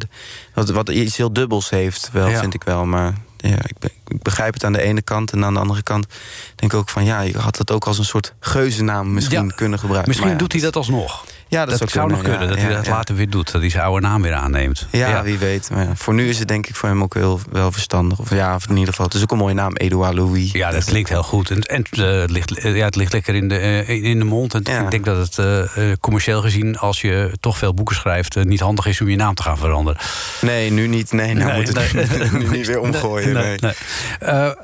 [0.55, 2.85] wat, wat iets heel dubbels heeft, wel, vind ik wel.
[2.85, 3.13] Maar
[3.49, 5.33] ja, ik, ik, begrijp het aan de ene kant.
[5.33, 6.07] En aan de andere kant
[6.55, 7.05] denk ik ook van...
[7.05, 10.09] ja, je had het ook als een soort geuzennaam misschien ja, kunnen gebruiken.
[10.09, 11.25] Misschien ja, doet hij dat alsnog.
[11.55, 12.49] Ja, dat, dat zou, zou nog kunnen.
[12.49, 13.53] dat hij dat later weer doet.
[13.53, 14.87] Dat hij zijn oude naam weer aanneemt.
[14.91, 15.71] Ja, wie weet.
[15.71, 18.19] Maar voor nu is het denk ik voor hem ook heel wel verstandig.
[18.19, 19.07] Of ja, of in ieder geval.
[19.07, 20.53] Het is ook een mooie naam, Edouard Louis.
[20.53, 21.51] Ja, dat, klinkt heel goed.
[21.51, 24.55] En, en uh, het, ligt, ja, het ligt lekker in de, uh, in de mond.
[24.55, 25.39] En ik denk dat het
[25.77, 28.45] uh, commercieel gezien, als je toch veel boeken schrijft...
[28.45, 30.01] niet handig is om je naam te gaan veranderen.
[30.41, 31.13] Nee, nu niet.
[31.13, 33.33] Nee, nou nee, moet het nee, nu niet weer omgooien.
[33.33, 33.75] Nee, nee.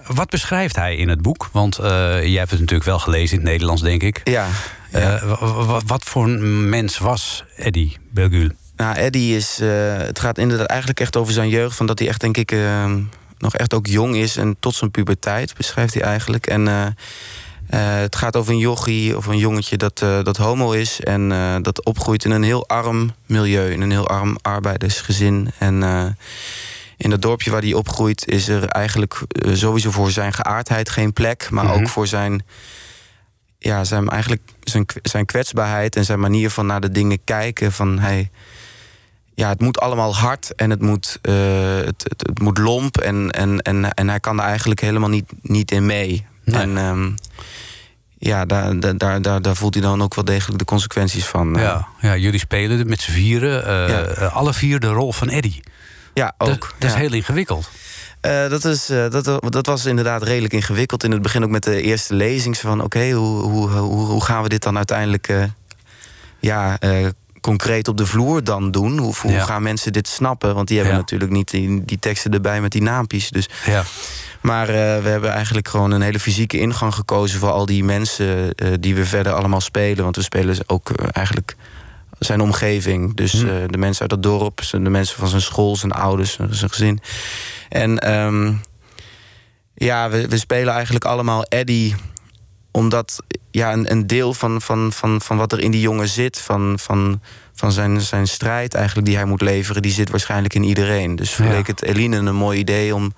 [0.06, 1.48] wat beschrijft hij in het boek?
[1.52, 4.20] Want jij hebt het natuurlijk wel gelezen in het Nederlands, denk ik.
[4.24, 4.46] Ja.
[4.92, 5.22] Ja.
[5.22, 8.48] Uh, wat voor een mens was Eddie Belgul?
[8.76, 9.58] Nou, Eddie is.
[9.60, 11.76] Uh, het gaat inderdaad eigenlijk echt over zijn jeugd.
[11.76, 12.94] Van dat hij echt, denk ik, uh,
[13.38, 14.36] nog echt ook jong is.
[14.36, 16.46] En tot zijn puberteit beschrijft hij eigenlijk.
[16.46, 16.94] En
[17.70, 21.32] Eh, het gaat over een jochie of een jongetje dat, eh, dat homo is en
[21.32, 25.50] eh, dat opgroeit in een heel arm milieu, in een heel arm arbeidersgezin.
[25.58, 26.04] En eh,
[26.96, 31.12] in dat dorpje waar hij opgroeit is er eigenlijk eh, sowieso voor zijn geaardheid geen
[31.12, 31.72] plek, maar Mhm.
[31.74, 32.44] ook voor zijn,
[33.62, 37.72] ja, zijn, eigenlijk zijn, zijn kwetsbaarheid en zijn manier van naar de dingen kijken.
[37.72, 38.30] Van hij,
[39.34, 41.34] ja, het moet allemaal hard en het moet, eh,
[41.76, 45.32] het, het, het moet lomp en, en, en, en hij kan er eigenlijk helemaal niet,
[45.42, 46.26] niet in mee.
[46.44, 46.60] Nee.
[46.60, 47.10] En ehm,
[48.18, 51.56] ja, daar, daar, daar, daar, voelt hij dan ook wel degelijk de consequenties van.
[51.56, 51.62] eh.
[51.62, 53.66] Ja, ja, jullie spelen met z'n vieren.
[53.66, 54.26] eh, Ja.
[54.26, 55.62] alle vier de rol van Eddie.
[56.14, 56.74] ja, ook.
[56.78, 56.98] dat is ja.
[56.98, 57.70] heel ingewikkeld.
[58.20, 61.04] Eh, dat, is, eh, dat, dat was inderdaad redelijk ingewikkeld.
[61.04, 62.56] In het begin ook met de eerste lezing.
[62.56, 65.42] zo Van oké, hoe, hoe, hoe, hoe gaan we dit dan uiteindelijk eh,
[66.40, 66.78] ja,
[67.40, 68.98] concreet op de vloer dan doen?
[68.98, 69.44] Hoe, hoe Ja.
[69.44, 70.54] gaan mensen dit snappen?
[70.54, 71.00] Want die hebben Ja.
[71.00, 73.30] natuurlijk niet die, die teksten erbij met die naampjes.
[73.30, 73.48] Dus.
[73.66, 73.82] Ja.
[74.40, 77.38] Maar we hebben eigenlijk gewoon een hele fysieke ingang gekozen...
[77.40, 80.04] voor al die mensen die we verder allemaal spelen.
[80.04, 81.56] Want we spelen ook eigenlijk
[82.20, 83.14] zijn omgeving.
[83.16, 83.46] Dus Hm.
[83.48, 87.00] eh, de mensen uit het dorp, de mensen van zijn school, zijn ouders, zijn gezin.
[87.68, 88.52] En ehm,
[89.74, 91.94] ja, we, we spelen eigenlijk allemaal Eddie
[92.72, 96.38] omdat ja, een, een deel van, van, van, van wat er in die jongen zit,
[96.40, 97.20] van, van,
[97.54, 101.16] van zijn, zijn strijd eigenlijk die hij moet leveren, die zit waarschijnlijk in iedereen.
[101.16, 101.48] Dus Ja.
[101.48, 103.12] leek het Eline een mooi idee om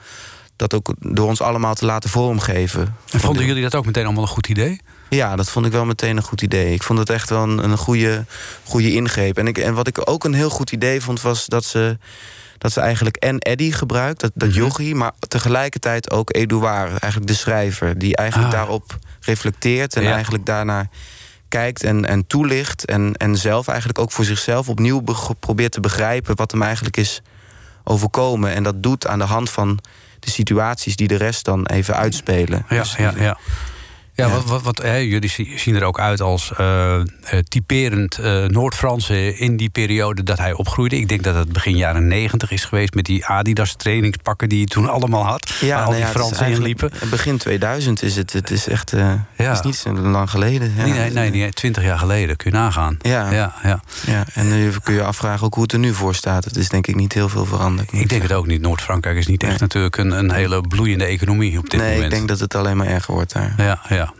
[0.56, 2.96] dat ook door ons allemaal te laten vormgeven.
[3.10, 4.80] En vonden jullie dat ook meteen allemaal een goed idee?
[5.16, 6.72] Ja, dat vond ik wel meteen een goed idee.
[6.74, 8.24] Ik vond het echt wel een, een goede,
[8.64, 9.38] goede ingreep.
[9.38, 11.98] En, ik, en wat ik ook een heel goed idee vond, was dat ze,
[12.58, 14.58] dat ze eigenlijk en Eddie gebruikt, dat, dat Mhm.
[14.58, 18.58] jochie, maar tegelijkertijd ook Edouard, eigenlijk de schrijver, die eigenlijk Ah.
[18.58, 20.12] daarop reflecteert en Ja.
[20.12, 20.88] eigenlijk daarnaar
[21.48, 22.84] kijkt en, en toelicht.
[22.84, 26.96] En, en zelf eigenlijk ook voor zichzelf opnieuw be- probeert te begrijpen wat hem eigenlijk
[26.96, 27.22] is
[27.84, 28.54] overkomen.
[28.54, 29.78] En dat doet aan de hand van
[30.18, 32.64] de situaties die de rest dan even uitspelen.
[32.68, 33.38] Ja, Dus- ja, ja.
[34.14, 34.32] Ja, Ja.
[34.32, 37.00] wat, wat, wat, hè, jullie zie- zien er ook uit als eh,
[37.48, 40.96] typerend eh, Noord-Franse in die periode dat hij opgroeide.
[40.96, 44.66] Ik denk dat het begin jaren negentig is geweest met die Adidas trainingspakken die hij
[44.66, 45.52] toen allemaal had.
[45.60, 46.90] waar al nou die ja, Fransen in liepen.
[47.10, 48.32] Begin 2000 is het.
[48.32, 48.90] Het is echt.
[49.36, 49.52] Ja.
[49.52, 50.72] Is niet zo lang geleden.
[50.76, 50.82] Ja.
[50.84, 52.96] Nee, nee, nee, nee, twintig jaar geleden, kun je nagaan.
[53.00, 53.30] Ja.
[53.30, 53.80] ja, ja.
[54.06, 56.44] Ja, en nu kun je afvragen ook hoe het er nu voor staat.
[56.44, 57.92] Het is denk ik niet heel veel veranderd.
[57.92, 58.60] Ik denk het ook niet.
[58.60, 59.60] Noord-Frankrijk is niet echt Nee.
[59.60, 62.12] natuurlijk een, een hele bloeiende economie op dit nee, moment.
[62.12, 63.54] ik denk dat het alleen maar erger wordt daar.
[63.56, 64.11] Ja, ja.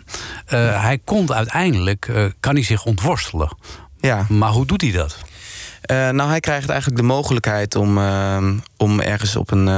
[0.46, 3.57] Eh, hij komt uiteindelijk, eh, kan hij zich ontworstelen.
[4.00, 4.26] Ja.
[4.28, 5.18] Maar hoe doet hij dat?
[5.83, 9.68] Eh, nou, hij krijgt eigenlijk de mogelijkheid om, eh, om ergens op een,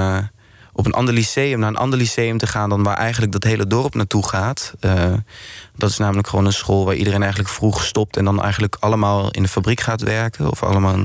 [0.73, 3.67] op een ander lyceum, naar een ander lyceum te gaan dan waar eigenlijk dat hele
[3.67, 4.75] dorp naartoe gaat.
[5.77, 9.31] Dat is namelijk gewoon een school waar iedereen eigenlijk vroeg stopt en dan eigenlijk allemaal
[9.31, 10.51] in de fabriek gaat werken.
[10.51, 10.97] Of allemaal,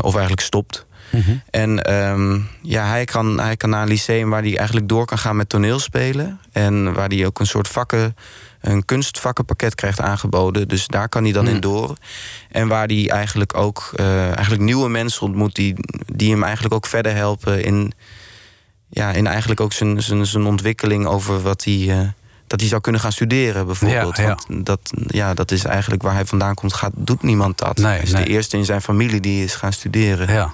[0.00, 0.86] of eigenlijk stopt.
[1.50, 5.18] En ehm, ja, hij kan, hij kan naar een lyceum waar hij eigenlijk door kan
[5.18, 6.40] gaan met toneelspelen.
[6.52, 8.16] En waar hij ook een soort vakken,
[8.60, 10.68] een kunstvakkenpakket krijgt aangeboden.
[10.68, 11.96] Dus daar kan hij dan in door.
[12.50, 15.74] En waar hij eigenlijk ook eh, eigenlijk nieuwe mensen ontmoet die,
[16.14, 17.92] die hem eigenlijk ook verder helpen in,
[18.88, 21.86] ja, in eigenlijk ook zijn, zijn, zijn ontwikkeling over wat hij.
[21.88, 22.08] eh,
[22.48, 24.16] dat hij zou kunnen gaan studeren, bijvoorbeeld.
[24.16, 24.38] Ja, ja.
[24.48, 27.76] Want dat, ja, dat is eigenlijk waar hij vandaan komt, gaat, doet niemand dat.
[27.76, 28.24] Nee, hij is nee.
[28.24, 30.32] de eerste in zijn familie die is gaan studeren.
[30.34, 30.52] Ja.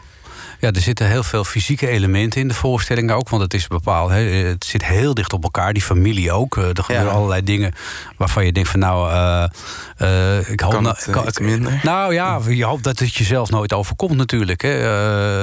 [0.64, 3.29] Ja, er zitten heel veel fysieke elementen in de voorstelling ook.
[3.29, 4.11] Want het is bepaald.
[4.11, 6.57] Hè, het zit heel dicht op elkaar, die familie ook.
[6.57, 7.72] Eh, Er gebeuren allerlei dingen
[8.16, 9.11] waarvan je denkt van nou.
[9.11, 11.81] eh, eh, ik hoop Kan het, eh, iets minder?
[11.83, 14.62] Nou ja, je hoopt dat het jezelf nooit overkomt natuurlijk.
[14.62, 14.72] Hè.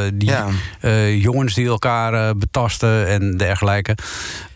[0.05, 0.47] Eh, die Ja.
[0.79, 3.95] eh, jongens die elkaar eh, betasten en dergelijke.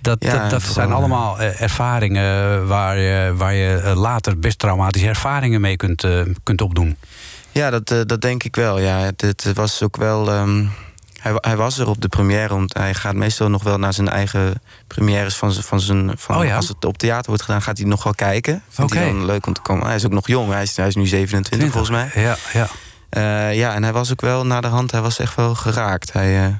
[0.01, 4.59] Dat, Ja, dat, dat zijn allemaal eh, ervaringen waar je, waar je eh, later best
[4.59, 6.97] traumatische ervaringen mee kunt, eh, kunt opdoen.
[7.55, 8.79] Ja, dat, eh, dat denk ik wel.
[8.79, 10.31] Ja, het, het was ook wel.
[10.31, 10.65] ehm,
[11.19, 14.09] hij, hij was er op de première, want hij gaat meestal nog wel naar zijn
[14.09, 16.11] eigen premières van, zijn- van zijn.
[16.17, 16.55] Van, Oh ja?
[16.55, 18.63] Als het op theater wordt gedaan, gaat hij nog wel kijken.
[18.69, 19.13] Vindt hij Oké.
[19.17, 19.85] dan leuk om te komen.
[19.85, 20.51] Hij is ook nog jong.
[20.51, 22.09] Hij is, hij is nu 27 volgens mij.
[22.23, 22.67] Ja, ja.
[23.09, 24.91] Eh, ja, en hij was ook wel na de hand.
[24.91, 26.13] Hij was echt wel geraakt.
[26.13, 26.53] Hij, eh,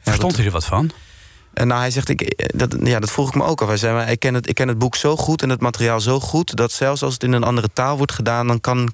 [0.00, 0.90] Verstond hij er wat van?
[1.54, 3.68] En nou, hij zegt, ik, dat, ja, dat vroeg ik me ook al.
[3.68, 6.00] Hij zei, maar ik, ken het, ik ken het boek zo goed en het materiaal
[6.00, 6.56] zo goed...
[6.56, 8.46] dat zelfs als het in een andere taal wordt gedaan...
[8.46, 8.92] dan kan,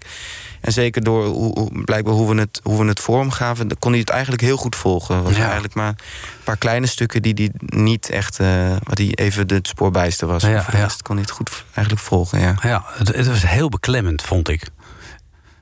[0.60, 3.68] en zeker door hoe, blijkbaar hoe we, het, hoe we het vormgaven...
[3.68, 5.16] dan kon hij het eigenlijk heel goed volgen.
[5.16, 5.42] Er was Ja.
[5.44, 8.40] eigenlijk maar een paar kleine stukken die hij niet echt...
[8.40, 10.42] eh wat hij even het spoor bijster was.
[10.42, 10.82] Ja, Maar voor de ja.
[10.84, 12.54] rest kon hij het goed eigenlijk volgen, ja.
[12.62, 14.62] Ja, het, het was heel beklemmend, vond ik.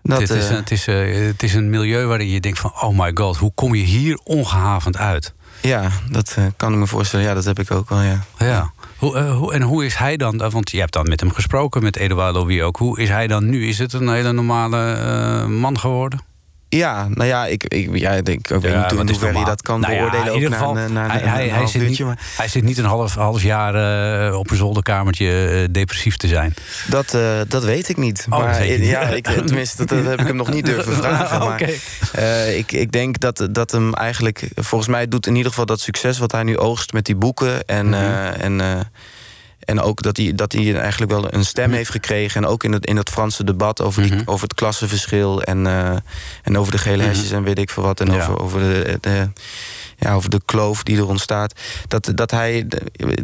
[0.03, 2.73] Dat, het, is, eh, het, is, eh, het is een milieu waarin je denkt van...
[2.81, 5.35] oh my god, hoe kom je hier ongehavend uit?
[5.67, 7.27] Ja, dat eh, kan ik me voorstellen.
[7.27, 8.25] Ja, dat heb ik ook wel, ja.
[8.39, 8.71] Ja.
[8.97, 10.41] Hoe, eh, hoe, en hoe is hij dan...
[10.41, 12.77] eh, want je hebt dan met hem gesproken, met Eduard Louis ook.
[12.77, 13.69] Hoe is hij dan nu?
[13.69, 16.21] Is het een hele normale man geworden?
[16.77, 19.62] Ja, nou ja, ik, ik, ja, ik, ik weet Ja, niet in hoeverre je dat
[19.62, 20.27] kan Nou ja, beoordelen.
[20.27, 20.89] in ook ieder geval, na, hij,
[21.25, 23.75] na hij, zit niet, maar hij zit niet een half, half jaar
[24.29, 26.55] eh, op een zolderkamertje eh, depressief te zijn.
[26.89, 28.27] dat, eh, dat weet ik niet.
[28.31, 31.39] Oh, maar ja, ik, tenminste, dat, dat heb ik hem nog niet durven vragen.
[31.39, 31.71] Maar
[32.12, 35.81] eh, ik, ik denk dat, dat hem eigenlijk, volgens mij doet in ieder geval dat
[35.81, 37.65] succes wat hij nu oogst met die boeken.
[37.65, 38.01] En, Mhm.
[38.41, 38.61] en,
[39.67, 42.43] en ook dat hij, dat hij eigenlijk wel een stem heeft gekregen.
[42.43, 44.23] En ook in het, in het Franse debat over, die, Mhm.
[44.25, 45.43] over het klassenverschil.
[45.43, 45.97] En, eh,
[46.43, 48.01] en over de gele hesjes en weet ik veel wat.
[48.01, 48.15] En Ja.
[48.23, 49.29] over, over de, de
[49.99, 51.61] ja, over de kloof die er ontstaat.
[51.89, 52.67] Dat, dat, hij,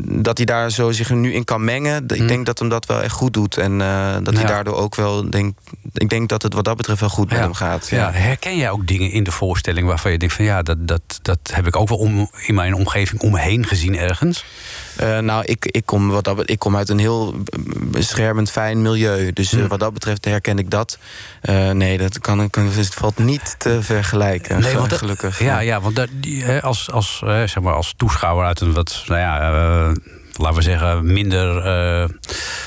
[0.01, 2.05] dat hij daar zo zich nu in kan mengen.
[2.09, 3.57] Ik denk dat hem dat wel echt goed doet.
[3.57, 5.31] En eh, dat hij daardoor ook wel...
[5.31, 5.55] Denk,
[5.95, 7.89] ik denk dat het wat dat betreft wel goed met hem gaat.
[7.89, 8.13] Ja.
[8.13, 11.39] Herken jij ook dingen in de voorstelling waarvan je denkt van ja, dat, dat, dat
[11.53, 14.45] heb ik ook wel om, in mijn omgeving om me heen gezien ergens?
[15.03, 17.35] Eh, nou, ik, ik, kom wat dat, ik kom uit een heel
[17.81, 19.33] beschermend, fijn milieu.
[19.33, 19.63] Dus Hmm.
[19.63, 20.99] eh, wat dat betreft herken ik dat.
[21.41, 24.61] Eh, nee, dat kan, kan, het valt niet te vergelijken.
[24.61, 25.39] Nee, want dat- gelukkig.
[25.39, 29.03] Ja, ja want dat, die, hè, als, als, zeg maar als toeschouwer uit een wat,
[29.07, 29.93] nou ja,
[30.39, 32.09] laten we zeggen, minder eh,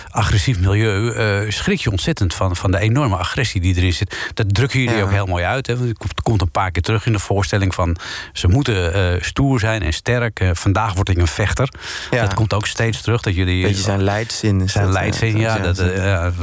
[0.09, 4.29] agressief milieu, eh, schrik je ontzettend van, van de enorme agressie die erin zit.
[4.33, 5.03] Dat drukken jullie Ja.
[5.03, 5.67] ook heel mooi uit.
[5.67, 5.77] Hè?
[5.77, 7.97] want Het komt- een paar keer terug in de voorstelling van
[8.33, 10.49] ze moeten eh, stoer zijn en sterk.
[10.53, 11.69] Vandaag word ik een vechter.
[12.11, 12.21] Ja.
[12.21, 13.21] Dat komt ook steeds terug.
[13.21, 14.69] Dat jullie Beetje zijn leidzin.
[14.69, 15.57] zijn dat, leidzin, ja.
[15.57, 15.77] Dat,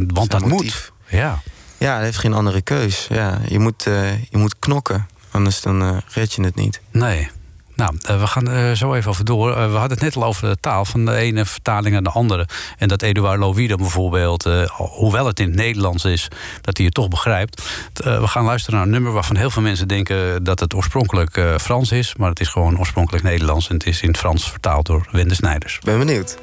[0.07, 0.93] want dat moet.
[1.09, 1.41] Ja.
[1.79, 3.07] Ja, hij heeft geen andere keus.
[3.11, 3.83] Ja, je, moet,
[4.31, 6.81] je moet knokken, anders dan red je het niet.
[6.91, 7.29] Nee.
[7.75, 9.51] Nou, eh, we gaan eh, zo even over door.
[9.51, 12.11] Eh, we hadden het net al over de taal, van de ene vertaling naar de
[12.11, 12.47] andere.
[12.79, 16.29] En dat Eduard Lovida bijvoorbeeld, hoewel het in het Nederlands is,
[16.61, 17.63] dat hij het toch begrijpt.
[17.93, 21.93] We gaan luisteren naar een nummer waarvan heel veel mensen denken dat het oorspronkelijk Frans
[21.93, 22.15] is.
[22.17, 23.69] Maar het is gewoon oorspronkelijk Nederlands.
[23.69, 25.79] En het is in het Frans vertaald door Wende Snijders.
[25.85, 26.39] Ben benieuwd.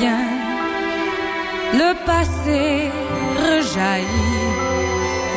[0.00, 2.88] Le passé
[3.36, 4.52] rejaillit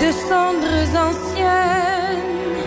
[0.02, 2.62] de cendres anciennes.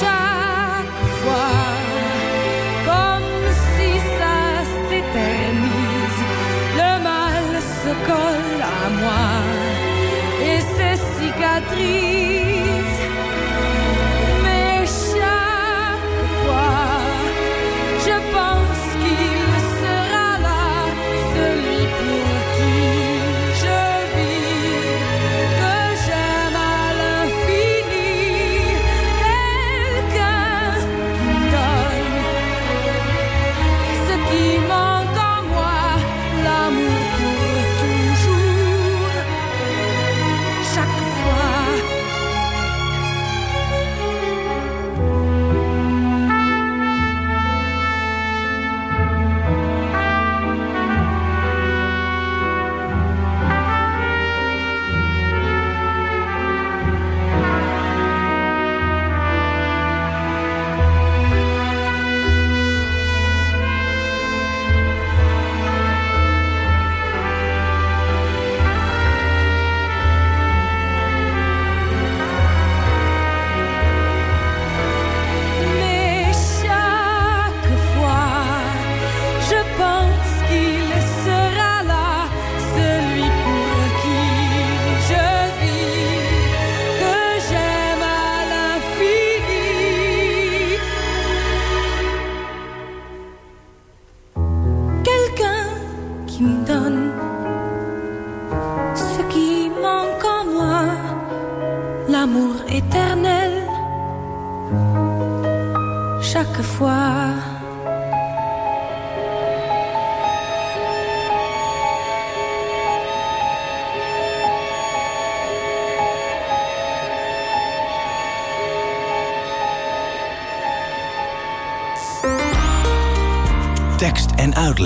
[0.00, 1.62] Chaque fois
[2.84, 3.44] comme
[3.76, 4.38] si ça
[4.88, 6.22] s'éternise,
[6.80, 9.28] le mal se colle à moi
[10.42, 12.43] et ses cicatrices.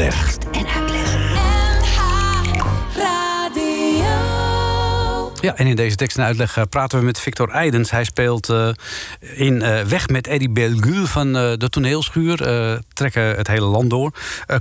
[0.00, 0.37] En
[5.58, 7.90] en in deze tekst en uitleg eh, praten we met Victor Eidens.
[7.90, 8.68] Hij speelt eh,
[9.34, 12.36] in eh, Weg met Eddie Belguul van de toneelschuur.
[12.92, 14.12] trekken het hele land door.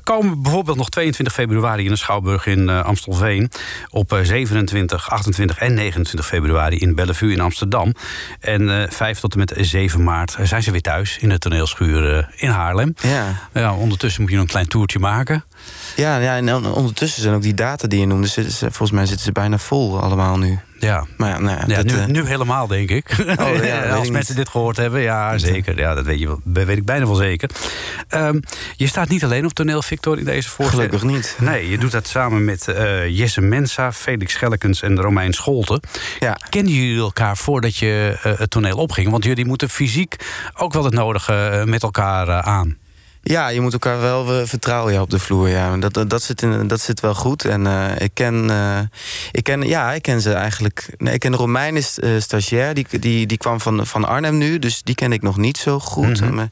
[0.04, 3.52] Komen bijvoorbeeld nog 22 februari in de Schouwburg in Amstelveen.
[3.90, 7.94] Op eh, 27, 28 en 29 februari in Bellevue in Amsterdam.
[8.40, 12.30] En eh 5 tot en met 7 maart zijn ze weer thuis in de toneelschuur
[12.36, 12.94] in Haarlem.
[13.02, 13.36] Ja.
[13.54, 15.44] Ja, ondertussen moet je nog een klein toertje maken.
[15.96, 18.28] Ja, ja, en on- ondertussen zijn ook die data die je noemde...
[18.60, 20.60] volgens mij zitten ze bijna vol allemaal nu.
[20.80, 21.06] Ja.
[21.18, 23.16] Maar ja, nou ja, Ja, nu, eh, nu helemaal, denk ik.
[23.38, 25.78] ja, weet Als mensen dit gehoord hebben, ja, zeker.
[25.80, 27.50] Ja, dat weet, je, wel- weet ik bijna wel zeker.
[28.08, 28.40] Ehm,
[28.76, 30.90] je staat niet alleen op toneel, Victor, in deze voorstelling.
[31.00, 31.36] Gelukkig niet.
[31.50, 35.80] Nee, je doet dat samen met eh, Jesse Mensa, Felix Schellekens en Romein Scholten.
[36.20, 36.38] Ja.
[36.50, 39.10] Kennen jullie elkaar voordat je eh, het toneel opging?
[39.10, 40.16] Want jullie moeten fysiek
[40.54, 42.78] ook wel het nodige met elkaar aan.
[43.28, 45.50] Ja, je moet elkaar wel eh, vertrouwen ja, op de vloer.
[45.50, 45.78] Ja.
[45.78, 47.46] Dat, dat, dat, zit in, dat zit wel goed.
[47.46, 48.80] En eh, ik ken, eh,
[49.32, 50.94] ik ken, ja, ik ken ze eigenlijk.
[50.98, 52.74] Nee, ik ken Romein is eh, stagiair.
[52.74, 55.80] Die, die, die kwam van, van Arnhem nu, dus die ken ik nog niet zo
[55.80, 56.22] goed.
[56.22, 56.34] Mhm.
[56.34, 56.50] Maar,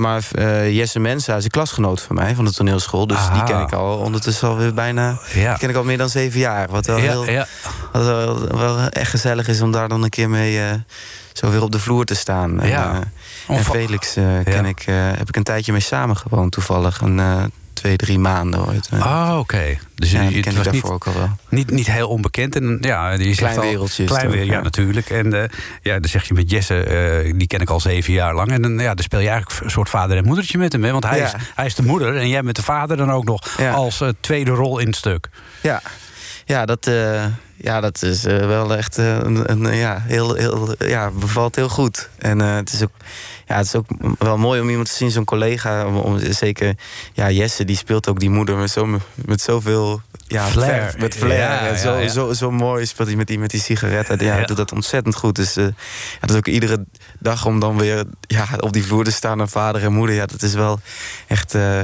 [0.00, 0.22] maar
[0.70, 3.06] Jesse Mensa is een klasgenoot van mij van de toneelschool.
[3.06, 3.34] Dus Aha.
[3.34, 5.18] die ken ik al ondertussen alweer bijna.
[5.34, 5.50] Ja.
[5.50, 6.68] Die ken ik al meer dan zeven jaar.
[6.70, 7.46] Wat wel, Ja, heel, ja.
[7.92, 10.60] wat wel, wel echt gezellig is om daar dan een keer mee.
[11.32, 12.60] zo weer op de vloer te staan.
[12.62, 13.00] Ja.
[13.48, 17.00] En Felix eh, ken ik, eh, heb ik een tijdje mee samengewoond toevallig.
[17.00, 17.42] Een eh,
[17.72, 18.88] twee, drie maanden ooit.
[18.98, 19.78] Ah, oké.
[19.94, 21.36] Dus ja, je- ken was daarvoor niet, ook al wel.
[21.48, 22.56] Niet, niet heel onbekend.
[22.56, 24.62] En, ja, je Klein wereldje Klein weer, ja, ja.
[24.62, 25.10] natuurlijk.
[25.10, 25.50] En
[25.82, 28.50] ja, dan zeg je met Jesse, die ken ik al zeven jaar lang.
[28.50, 30.84] En dan, ja, dan speel je eigenlijk een soort vader en moedertje met hem.
[30.84, 30.90] Hè?
[30.92, 31.24] Want hij, Ja.
[31.26, 34.50] is, hij is de moeder en jij bent de vader dan ook nog als tweede
[34.50, 35.28] rol in het stuk.
[35.62, 35.82] Ja,
[36.44, 36.90] ja dat,
[37.56, 42.08] ja, dat is wel echt een, een, ja, heel, heel, ja, bevalt heel goed.
[42.18, 42.90] En het, is ook,
[43.48, 43.86] ja, het is ook
[44.18, 45.86] wel mooi om iemand te zien, zo'n collega.
[45.86, 46.74] Om, om- zeker,
[47.12, 50.00] ja, Jesse, die speelt ook die moeder met, zo, met zoveel...
[50.26, 50.94] Ja, Flair.
[50.98, 51.38] met flair.
[51.38, 52.08] Ja, En ja, zo, ja.
[52.08, 54.18] Zo, zo mooi speelt hij met die, met die sigaretten.
[54.24, 54.46] Ja, hij Ja.
[54.46, 55.36] doet dat ontzettend goed.
[55.36, 55.70] Dus eh, ja,
[56.20, 56.84] dat is ook iedere
[57.18, 59.36] dag om dan weer ja, op die vloer te staan...
[59.36, 60.16] naar vader en moeder.
[60.16, 60.80] Ja, dat is wel
[61.26, 61.54] echt...
[61.54, 61.80] eh,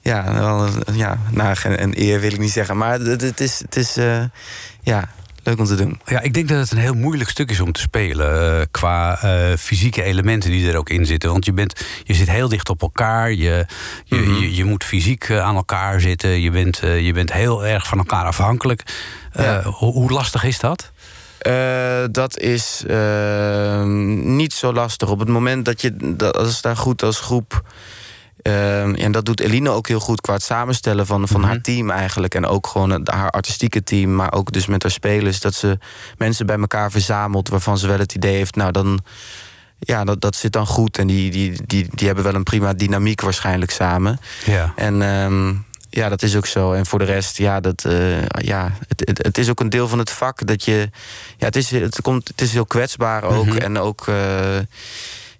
[0.00, 2.76] ja, wel een, ja, nou, een, een eer wil ik niet zeggen.
[2.76, 4.22] Maar het, het is, het is eh,
[4.80, 5.08] ja,
[5.42, 6.00] leuk om te doen.
[6.06, 8.60] Ja, ik denk dat het een heel moeilijk stuk is om te spelen.
[8.60, 11.30] eh, qua eh, fysieke elementen die er ook in zitten.
[11.30, 13.30] Want je, bent, je zit heel dicht op elkaar.
[13.32, 13.66] Je,
[14.04, 14.34] je, Mhm.
[14.40, 16.40] je, je moet fysiek eh, aan elkaar zitten.
[16.40, 18.82] Je bent, je bent heel erg van elkaar afhankelijk.
[19.32, 19.62] Ja.
[19.62, 20.90] hoe, hoe lastig is dat?
[22.10, 22.82] Dat is
[24.24, 25.08] niet zo lastig.
[25.08, 27.62] Op het moment dat je dat, als daar goed als groep.
[28.42, 31.90] Eh, en dat doet Eline ook heel goed qua het samenstellen van, van haar team
[31.90, 32.34] eigenlijk.
[32.34, 35.40] En ook gewoon het- haar artistieke team, maar ook dus met haar spelers.
[35.40, 35.78] Dat ze
[36.18, 39.00] mensen bij elkaar verzamelt waarvan ze wel het idee heeft, nou dan.
[39.78, 40.98] Ja, dat, dat zit dan goed.
[40.98, 44.20] En die, die, die, die hebben wel een prima dynamiek waarschijnlijk samen.
[44.44, 44.72] Ja.
[44.76, 45.54] En ehm,
[45.90, 46.72] ja, dat is ook zo.
[46.72, 49.88] En voor de rest, ja, dat, eh, ja het, het, het is ook een deel
[49.88, 50.90] van het vak dat je.
[51.36, 53.46] Ja, het is, het komt, het is heel kwetsbaar ook.
[53.46, 53.56] Mhm.
[53.56, 54.06] En ook.
[54.08, 54.14] eh,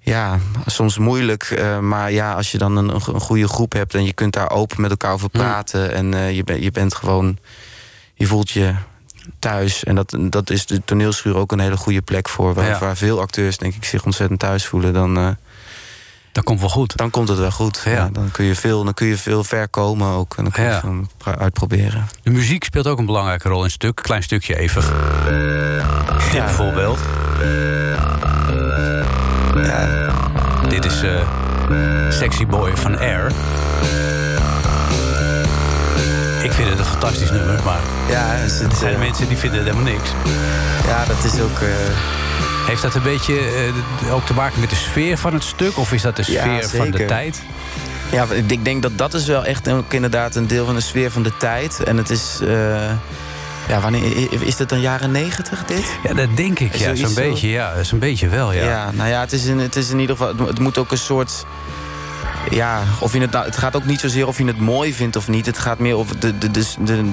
[0.04, 1.42] ja, soms moeilijk.
[1.42, 4.50] eh, maar ja, als je dan een, een goede groep hebt en je kunt daar
[4.50, 5.92] open met elkaar over praten.
[5.94, 7.38] En eh, je, bent je bent gewoon.
[8.14, 8.74] Je voelt je
[9.38, 9.84] thuis.
[9.84, 12.54] En dat, dat is de toneelschuur ook een hele goede plek voor.
[12.54, 12.78] Waar, Ja.
[12.78, 14.92] waar veel acteurs, denk ik, zich ontzettend thuis voelen.
[14.92, 15.28] Dan, eh,
[16.32, 16.96] Dat komt wel goed.
[16.96, 17.82] dan komt het wel goed.
[17.84, 17.90] Ja.
[17.90, 18.08] Ja.
[18.12, 20.34] dan, kun je veel, dan kun je veel ver komen ook.
[20.36, 20.78] En dan kun je Ja.
[20.80, 22.06] gewoon uitproberen.
[22.22, 23.96] De muziek speelt ook een belangrijke rol in het stuk.
[24.02, 24.82] Klein stukje even.
[24.82, 26.44] Dit Ja.
[26.44, 26.98] bijvoorbeeld.
[29.64, 29.88] Ja,
[30.68, 31.10] Dit is eh,
[32.08, 33.26] Sexy Boy van Air.
[36.42, 39.36] Ik vind het een fantastisch nummer, maar ja, is er het, zijn eh, mensen die
[39.36, 40.10] vinden het helemaal niks.
[40.86, 41.58] ja dat is ook...
[41.60, 41.68] eh,
[42.66, 43.38] Heeft dat een beetje
[44.04, 45.78] eh, ook te maken met de sfeer van het stuk?
[45.78, 47.42] Of is dat de Ja, sfeer van de tijd?
[48.12, 50.80] ja, ik denk- denk dat dat is wel echt ook inderdaad een deel van de
[50.80, 51.82] sfeer van de tijd.
[51.82, 52.38] En het is...
[53.72, 55.84] eh, ja, wanneer, is het dan jaren negentig dit?
[56.02, 56.74] Ja, dat denk ik.
[56.74, 57.14] Ja, zo'n zo?
[57.14, 58.64] beetje, ja, zo'n beetje wel, ja.
[58.64, 60.36] Ja, nou ja, het is in, het is in ieder geval.
[60.36, 61.44] Het, het moet ook een soort.
[62.50, 65.16] Ja, of je het, nou- het gaat ook niet zozeer of je het mooi vindt
[65.16, 65.46] of niet.
[65.46, 66.64] Het gaat meer over de, de, de,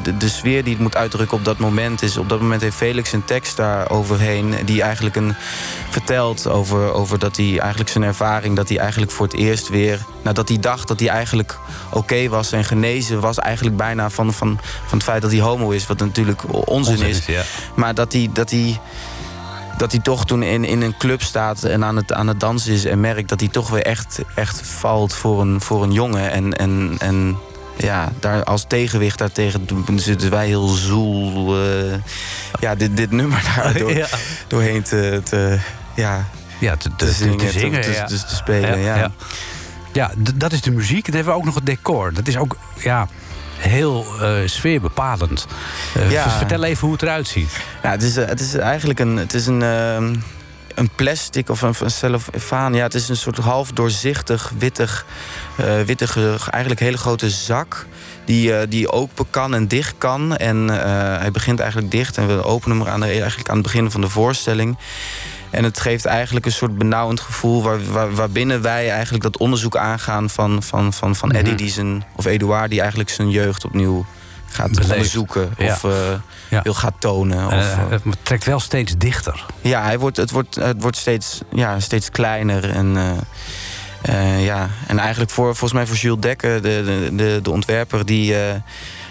[0.01, 2.01] de, de, sfeer die het moet uitdrukken op dat moment.
[2.01, 2.17] Is.
[2.17, 4.55] Op dat moment heeft Felix een tekst daar overheen.
[4.65, 5.35] Die eigenlijk een,
[5.89, 8.55] vertelt over, over dat hij eigenlijk zijn ervaring.
[8.55, 9.99] Dat hij eigenlijk voor het eerst weer.
[10.21, 11.57] Nadat hij dacht dat hij eigenlijk
[11.89, 13.37] oké was en genezen was.
[13.37, 15.87] Eigenlijk bijna van, van, van het feit dat hij homo is.
[15.87, 17.17] Wat natuurlijk onzin, Onzin is.
[17.17, 17.41] is, ja.
[17.75, 18.29] Maar dat hij.
[18.33, 18.79] Dat hij
[19.79, 22.73] dat hij toch toen in, in een club staat en aan het, aan het dansen
[22.73, 22.85] is...
[22.85, 26.31] en merkt dat hij toch weer echt, echt valt voor een, voor een jongen.
[26.31, 27.37] En, en, en
[27.77, 31.55] ja, daar als tegenwicht daartegen zitten wij heel zoel...
[31.63, 31.93] eh,
[32.59, 34.07] ja, dit, dit nummer daar door, Ja.
[34.47, 35.59] doorheen te, te,
[35.95, 36.25] ja,
[36.59, 37.81] Ja, te, te, te zingen, te zingen.
[37.81, 38.05] te, ja.
[38.05, 38.79] te- spelen.
[38.79, 39.11] Ja, ja.
[39.93, 41.05] Ja, dat is de muziek.
[41.05, 42.13] Dan hebben we ook nog het decor.
[42.13, 43.07] Dat is ook ja,
[43.59, 45.47] heel eh, sfeerbepalend.
[45.95, 46.29] Eh, Ja.
[46.29, 47.59] Vertel even hoe het eruit ziet.
[47.83, 50.15] Ja, het is, eh, het is eigenlijk een, het is een, ehm,
[50.75, 52.73] een plastic of een, een cellofaan.
[52.73, 55.05] Ja, het is een soort half doorzichtig, wittig,
[55.85, 57.85] wittige, eigenlijk hele grote zak.
[58.25, 60.37] Die, die open kan en dicht kan.
[60.37, 60.67] En
[61.19, 64.01] hij begint eigenlijk dicht en we openen hem aan, de, eigenlijk aan het begin van
[64.01, 64.77] de voorstelling.
[65.49, 67.63] En het geeft eigenlijk een soort benauwend gevoel...
[67.63, 71.55] Waar, waar, waarbinnen wij eigenlijk dat onderzoek aangaan van, van, van, van Eddie...
[71.55, 74.05] Die zijn, of Eduard, die eigenlijk zijn jeugd opnieuw
[74.45, 75.53] gaat onderzoeken.
[75.57, 75.73] Ja.
[75.73, 75.91] Of eh,
[76.49, 76.61] Ja.
[76.61, 77.45] wil gaan tonen.
[77.45, 79.45] Of, Eh, eh, het trekt wel steeds dichter.
[79.61, 82.69] ja, hij wordt, het, wordt, het wordt steeds, ja, steeds kleiner.
[82.69, 83.11] En, eh,
[84.01, 84.69] eh, ja.
[84.87, 88.35] en eigenlijk voor, volgens mij voor Jules Dekker, de, de, de, de ontwerper, die.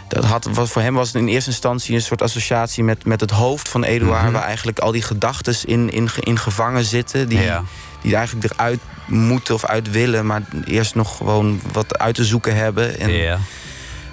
[0.08, 3.20] Dat had, was, voor hem was het in eerste instantie een soort associatie met, met
[3.20, 4.32] het hoofd van Eduard, Mhm.
[4.32, 7.28] waar eigenlijk al die gedachten in, in, in gevangen zitten.
[7.28, 7.62] Die, Ja.
[8.02, 12.56] die eigenlijk eruit moeten of uit willen, maar eerst nog gewoon wat uit te zoeken
[12.56, 12.98] hebben.
[12.98, 13.38] En, Ja.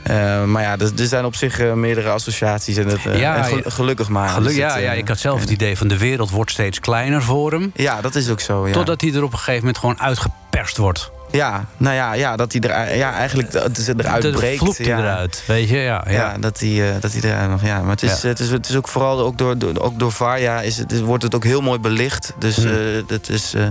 [0.04, 2.78] eh, maar ja, er, er zijn op zich eh, meerdere associaties.
[2.78, 4.43] En, het, eh, Ja, en gel- gelukkig maar.
[4.43, 7.22] Dus ja, het, ja, ik had zelf het idee van de wereld wordt steeds kleiner
[7.24, 7.72] voor hem.
[7.76, 8.68] Ja, dat is ook zo.
[8.68, 8.74] Ja.
[8.74, 11.12] Totdat hij er op een gegeven moment gewoon uitgeperst wordt.
[11.36, 14.78] Ja, nou ja, ja dat hij er, ja, eigenlijk dat het eruit breekt.
[14.78, 14.98] ja.
[15.00, 15.78] eruit, weet je?
[15.78, 16.38] Ja, Ja, ja.
[16.40, 17.62] dat hij, eh, dat hij eruit nog.
[17.64, 20.12] Ja, maar het is, het is, het is ook vooral ook door, door, ook door
[20.12, 22.34] Varja is het, is- wordt het ook heel mooi belicht.
[22.40, 22.68] Dus Hm.
[22.68, 22.76] eh,
[23.08, 23.54] dat is.
[23.54, 23.64] eh,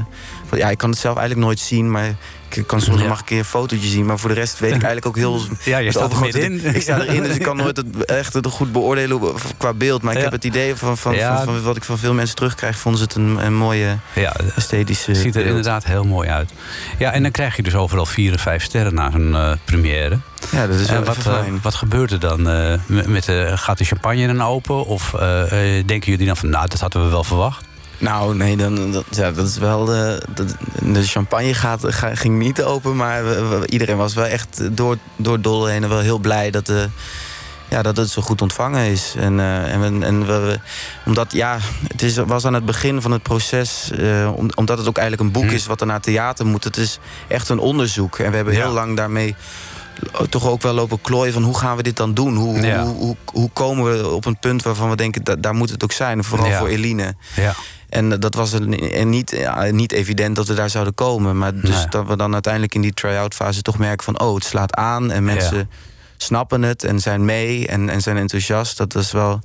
[0.59, 2.15] ja, ik kan het zelf eigenlijk nooit zien, maar
[2.57, 4.07] ik kan soms ik een keer een fotootje zien.
[4.07, 5.41] Maar voor de rest weet ik eigenlijk ook heel.
[5.65, 6.75] Ja, je staat er middenin.
[6.75, 9.21] Ik sta erin, dus ik kan nooit het, echt het goed beoordelen
[9.57, 10.03] qua beeld.
[10.03, 12.79] Maar ik heb het idee van, van, van, van wat ik van veel mensen terugkrijg,
[12.79, 14.33] vonden ze het een, een mooie ja.
[14.57, 15.11] esthetische.
[15.11, 15.47] Het ziet er beeld.
[15.47, 16.51] inderdaad heel mooi uit.
[16.99, 20.19] Ja, en dan krijg je dus overal vier en vijf sterren na zo'n eh, première.
[20.51, 22.49] Ja, dat is wel En wat, eh, wat gebeurt er dan?
[22.49, 24.85] eh, met, met, eh, gaat de champagne dan open?
[24.87, 27.65] Of eh, eh, denken jullie dan van, nou, dat hadden we wel verwacht?
[27.99, 29.84] Nou, nee, dan, dat, ja, dat is wel.
[29.84, 30.45] De, de,
[30.92, 34.97] de champagne gaat, ga- ging niet open, maar we- we- iedereen was wel echt door,
[35.16, 36.88] door Dolle heen wel heel blij dat, de,
[37.68, 39.14] ja, dat het zo goed ontvangen is.
[39.18, 40.59] En, eh, en, we, en we,
[41.07, 44.88] omdat, ja, het is, was aan het begin van het proces, eh, om- omdat het
[44.88, 45.55] ook eigenlijk een boek Hm.
[45.55, 46.64] is wat er naar theater moet.
[46.64, 48.18] Het is echt een onderzoek.
[48.18, 48.61] En we hebben Ja.
[48.64, 49.34] heel lang daarmee
[50.28, 52.36] toch ook wel lopen klooien van hoe gaan we dit dan doen?
[52.36, 52.82] Hoe, Ja.
[52.84, 55.84] hoe, hoe, hoe komen we op een punt waarvan we denken, da- daar moet het
[55.84, 56.24] ook zijn.
[56.24, 56.59] Vooral Ja.
[56.59, 57.14] voor Eline.
[57.36, 57.55] Ja.
[57.95, 61.38] En eh, dat was een, en niet, niet evident dat we daar zouden komen.
[61.38, 61.86] Maar dus Nee.
[61.88, 64.20] dat we dan uiteindelijk in die try-out fase toch merken van...
[64.20, 65.70] oh, het slaat aan en mensen
[66.16, 68.76] snappen het en zijn mee en, en zijn enthousiast.
[68.76, 69.40] Dat is wel...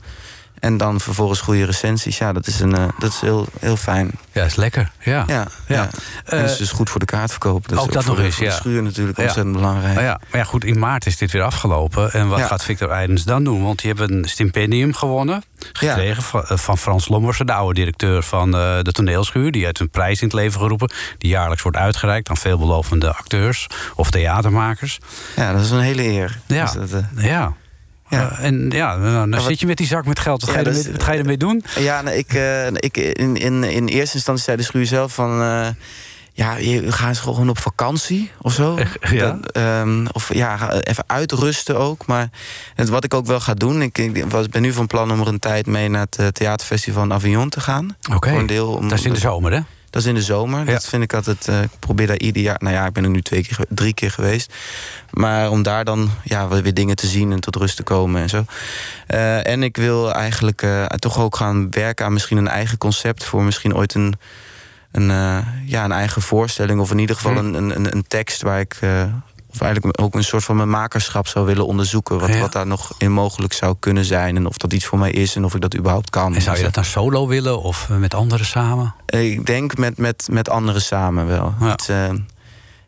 [0.59, 2.17] En dan vervolgens goede recensies.
[2.17, 4.11] Ja, dat is, een, eh, dat is heel, heel fijn.
[4.31, 4.91] Ja, is lekker.
[4.99, 5.23] Ja.
[5.27, 5.81] Ja, ja.
[5.83, 5.89] en
[6.25, 7.67] Eh, dat is dus goed voor de kaartverkoop.
[7.67, 8.51] Dat is ook dat voor nog eens, ja.
[8.51, 9.95] schuur natuurlijk ontzettend belangrijk.
[9.95, 12.11] Maar ja, maar ja, goed, in maart is dit weer afgelopen.
[12.11, 13.63] En wat gaat Victor Eidens dan doen?
[13.63, 15.43] Want die hebben een stipendium gewonnen.
[15.73, 19.51] Gekregen van, eh, van Frans Lommersen, de oude directeur van eh, de toneelschuur.
[19.51, 20.91] Die heeft een prijs in het leven geroepen.
[21.17, 24.99] Die jaarlijks wordt uitgereikt aan veelbelovende acteurs of theatermakers.
[25.35, 26.39] Ja, dat is een hele eer.
[26.45, 26.63] Ja.
[26.63, 27.53] Dus dat, eh, Ja.
[28.09, 28.31] Ja.
[28.31, 30.41] Eh, en ja, dan, dan wat- zit je met die zak met geld.
[30.41, 31.63] Wat, Ja, ga, je ermee, is- wat ga je ermee doen?
[31.79, 35.41] Ja, nou, ik, eh, ik, in, in, in eerste instantie zei de schuur zelf van...
[35.41, 35.67] eh,
[36.33, 38.77] ja, je gaat gewoon op vakantie of zo.
[39.11, 39.39] ja?
[39.51, 42.05] Ehm, of ja, even uitrusten ook.
[42.07, 42.29] Maar
[42.75, 43.81] het, wat ik ook wel ga doen...
[43.81, 47.03] Ik, ik was, ben nu van plan om er een tijd mee naar het theaterfestival
[47.03, 47.95] in Avignon te gaan.
[48.13, 48.29] Oké,
[48.61, 49.59] om- dat is in de zomer, hè?
[49.89, 50.59] Dat is in de zomer.
[50.65, 50.71] Ja.
[50.71, 51.47] Dat vind ik altijd.
[51.47, 52.57] eh, ik probeer daar ieder jaar.
[52.59, 54.53] Nou ja, ik ben er nu twee keer, drie keer geweest.
[55.11, 58.29] Maar om daar dan ja, weer dingen te zien en tot rust te komen en
[58.29, 58.45] zo.
[59.07, 63.23] Eh, en ik wil eigenlijk eh, toch ook gaan werken aan misschien een eigen concept
[63.23, 64.13] voor misschien ooit een.
[64.91, 65.07] Een,
[65.65, 67.37] ja, een eigen voorstelling, of in ieder geval Hm.
[67.37, 68.79] een, een, een- een tekst waar ik.
[69.51, 72.19] Of eigenlijk ook een soort van mijn makerschap zou willen onderzoeken.
[72.19, 72.39] Wat, Ja.
[72.39, 74.35] wat daar nog in mogelijk zou kunnen zijn.
[74.35, 76.35] En of dat iets voor mij is en of ik dat überhaupt kan.
[76.35, 78.93] En zou je dat dan solo willen of eh, met anderen samen?
[79.05, 81.53] Ik denk met, met, met anderen samen wel.
[81.59, 81.69] Ja.
[81.69, 82.09] Het, eh,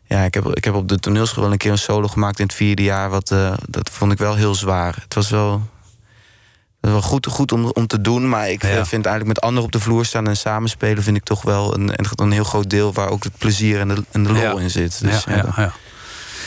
[0.04, 2.46] ja, ik, heb, ik heb op de toneelschool wel een keer een solo gemaakt in
[2.46, 3.10] het vierde jaar.
[3.10, 4.94] Wat, eh, dat vond ik wel heel zwaar.
[5.02, 5.60] Het was wel, het
[6.80, 8.28] was wel goed, goed om, om te doen.
[8.28, 8.68] Maar ik Ja.
[8.86, 11.02] vind eigenlijk met anderen op de vloer staan en samenspelen...
[11.02, 14.04] vind ik toch wel een, een, heel groot deel waar ook het plezier en de,
[14.10, 15.00] en de lol in zit.
[15.00, 15.72] Dus, ja,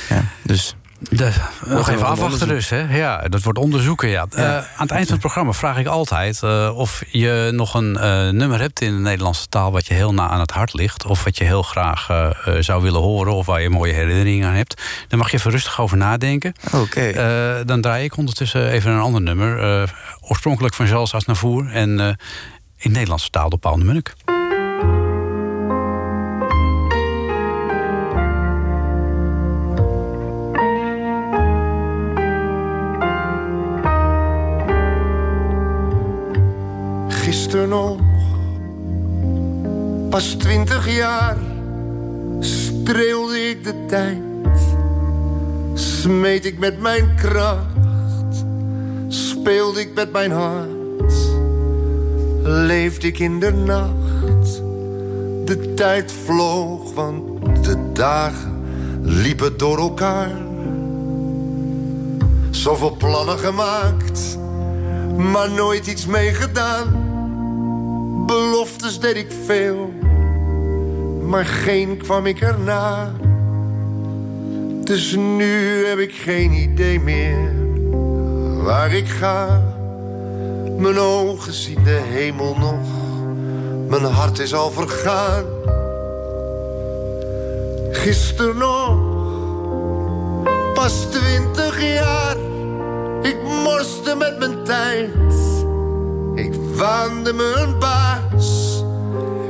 [0.10, 0.76] ja, dus
[1.10, 1.32] De,
[1.66, 2.96] nog gaan even afwachten dus, hè?
[2.98, 4.26] Ja, dat wordt onderzoeken, ja.
[4.30, 4.38] Ja.
[4.38, 6.44] Eh, aan het eind van het programma vraag ik altijd...
[6.44, 9.72] eh, of je nog een eh, nummer hebt in de Nederlandse taal...
[9.72, 11.06] wat je heel na aan het hart ligt...
[11.06, 13.34] of wat je heel graag eh, eh, zou willen horen...
[13.34, 14.82] of waar je mooie herinneringen aan hebt.
[15.08, 16.54] Daar mag je even rustig over nadenken.
[16.74, 17.02] oké.
[17.02, 19.82] Eh, dan draai ik ondertussen even een ander nummer.
[19.82, 19.90] eh,
[20.22, 21.72] oorspronkelijk van Charles Aznavour.
[21.72, 22.08] En eh,
[22.78, 24.14] in Nederlandse taal door Paul de Munnik.
[37.56, 38.00] Nog,
[40.10, 41.38] pas twintig jaar,
[42.40, 44.22] streelde ik de tijd.
[45.74, 48.46] Smeet ik met mijn kracht,
[49.08, 51.14] speelde ik met mijn hart.
[52.44, 54.62] Leefde ik in de nacht,
[55.46, 57.24] de tijd vloog, want
[57.64, 58.64] de dagen
[59.02, 60.32] liepen door elkaar.
[62.50, 64.38] Zoveel plannen gemaakt,
[65.18, 67.05] maar nooit iets mee gedaan.
[68.26, 69.94] Beloftes deed ik veel,
[71.22, 73.12] maar geen kwam ik erna.
[74.84, 77.54] Dus nu heb ik geen idee meer
[78.64, 79.64] waar ik ga.
[80.78, 82.88] Mijn ogen zien de hemel nog,
[83.88, 85.46] mijn hart is al vergaan.
[87.92, 88.98] Gisteren nog,
[90.74, 92.38] pas twintig jaar,
[93.22, 95.55] ik morste met mijn tijd.
[96.76, 98.84] Waande me een baas,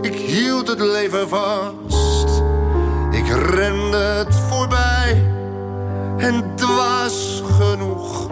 [0.02, 2.44] ik hield het leven vast.
[3.12, 5.24] Ik rende het voorbij
[6.18, 8.28] en dwaas genoeg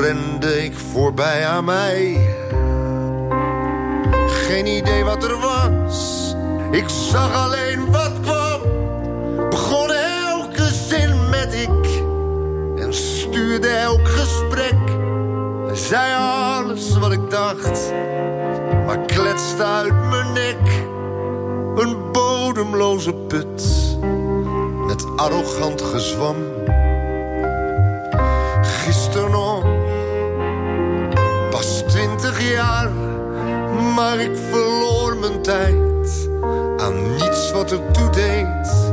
[0.00, 2.34] rende ik voorbij aan mij.
[4.26, 6.34] Geen idee wat er was,
[6.70, 8.60] ik zag alleen wat kwam.
[9.50, 12.02] Begon elke zin met ik
[12.76, 14.76] en stuurde elk gesprek.
[15.72, 17.92] Zei alles wat ik dacht,
[19.38, 20.86] kletste uit mijn nek.
[21.76, 23.62] Een bodemloze put
[24.86, 26.36] met arrogant gezwam.
[28.62, 29.64] Gisteren nog,
[31.50, 32.90] pas twintig jaar,
[33.94, 36.28] maar ik verloor mijn tijd
[36.76, 38.92] aan niets wat ertoe deed.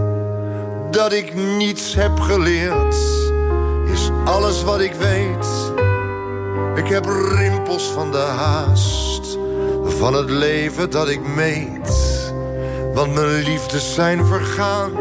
[0.91, 2.95] Dat ik niets heb geleerd,
[3.85, 5.47] is alles wat ik weet.
[6.75, 7.05] Ik heb
[7.37, 9.14] rimpels van de haast,
[9.97, 12.13] van het leven dat ik meet.
[12.93, 14.91] Want mijn liefdes zijn vergaan,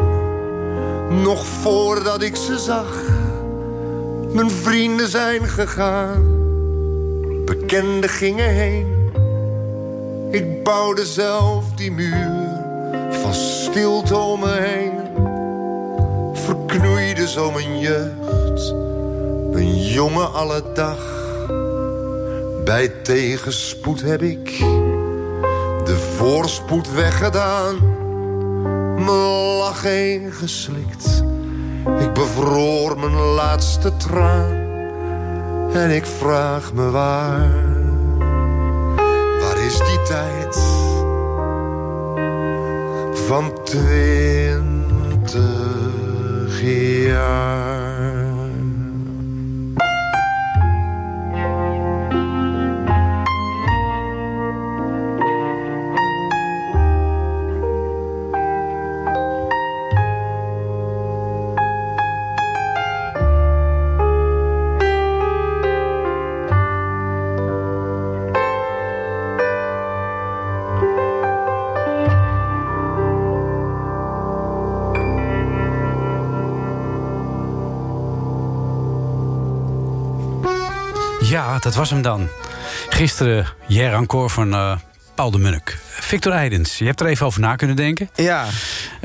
[1.21, 3.03] nog voordat ik ze zag.
[4.31, 6.23] Mijn vrienden zijn gegaan,
[7.45, 8.87] bekenden gingen heen.
[10.31, 12.63] Ik bouwde zelf die muur
[13.09, 14.93] van stilte om me heen.
[16.33, 18.73] Verknoeide zo mijn jeugd,
[19.51, 21.13] een jongen alle dag.
[22.63, 24.63] Bij tegenspoed heb ik
[25.85, 27.75] de voorspoed weggedaan.
[28.95, 31.23] Mijn lach heen geslikt.
[31.99, 34.63] Ik bevroor mijn laatste traan.
[35.73, 37.63] En ik vraag me waar.
[39.39, 40.59] Waar is die tijd?
[43.27, 44.21] Van twintig
[47.07, 47.64] jaar.
[81.35, 82.29] Ja, dat was hem dan.
[82.89, 84.77] Gisteren Jer van eh,
[85.15, 85.77] Paul de Munnik.
[85.81, 88.09] Victor Eidens, je hebt er even over na kunnen denken.
[88.15, 88.45] Ja.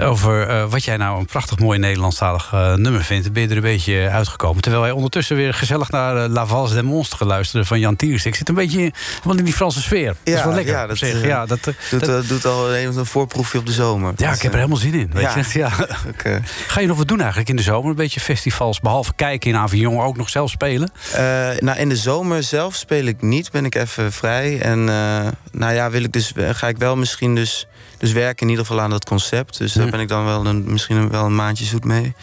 [0.05, 3.32] Over eh, wat jij nou een prachtig mooi Nederlandstalig eh, nummer vindt.
[3.32, 4.62] Ben je er een beetje uitgekomen.
[4.62, 8.24] Terwijl wij ondertussen weer gezellig naar uh, La Valse des Monstres geluisterd van Jan Tiers.
[8.26, 8.92] Ik zit een beetje in,
[9.22, 10.14] want in die Franse sfeer.
[10.24, 10.72] dat is wel lekker.
[10.74, 13.66] Ja, dat, eh, ja, dat, eh, doet, dat- eh, doet al een, een voorproefje op
[13.66, 14.12] de zomer.
[14.16, 15.11] ja, ik heb er eh, helemaal zin in.
[15.12, 15.36] Weet ja.
[15.36, 15.44] je?
[15.59, 15.70] Ja.
[16.24, 16.36] eh,
[16.66, 17.90] Ga je nog wat doen eigenlijk in de zomer?
[17.90, 20.90] Een beetje festivals, behalve kijken in Avignon, ook nog zelf spelen?
[21.12, 21.20] Eh,
[21.59, 24.61] nou, in de zomer zelf speel ik niet, ben ik even vrij.
[24.61, 27.66] En eh, nou ja, wil ik dus, ga ik wel misschien dus,
[28.01, 29.59] dus werken in ieder geval aan dat concept.
[29.59, 32.14] Dus daar ben ik dan wel een, misschien wel een maandje zoet mee.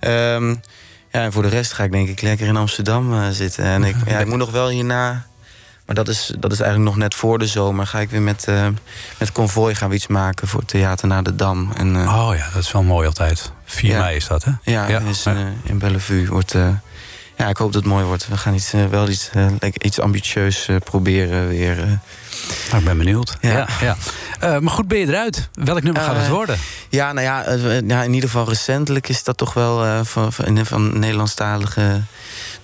[0.00, 0.48] Ehm,
[1.12, 3.64] ja, en voor de rest ga ik denk ik lekker in Amsterdam eh, zitten.
[3.64, 5.28] En ik, ja, ik moet nog wel hierna...
[5.86, 7.86] Maar dat is, dat is eigenlijk nog net voor de zomer.
[7.86, 8.66] Ga ik weer met, eh
[9.18, 11.72] met Convoy gaan we iets maken voor Theater naar de Dam.
[11.76, 13.52] En, eh, Oh ja, dat is wel mooi altijd.
[13.64, 14.00] 4 Ja.
[14.00, 14.50] mei is dat, hè?
[14.62, 15.26] Ja, Is,
[15.62, 16.28] in Bellevue.
[16.28, 16.52] Wordt,
[17.36, 18.28] ja, ik hoop dat het mooi wordt.
[18.28, 19.30] We gaan iets, wel iets,
[19.78, 21.98] iets ambitieus proberen weer.
[22.66, 23.36] Nou, ik ben benieuwd.
[23.40, 23.50] Ja.
[23.50, 23.66] Ja.
[23.80, 23.96] Ja,
[24.40, 25.48] Eh, maar goed, ben je eruit?
[25.52, 26.58] Welk nummer gaat het Eh, worden?
[26.88, 30.04] Ja, nou ja, eh, ja, in ieder geval recentelijk is dat toch wel...
[30.04, 32.02] van, van, van Nederlandstalige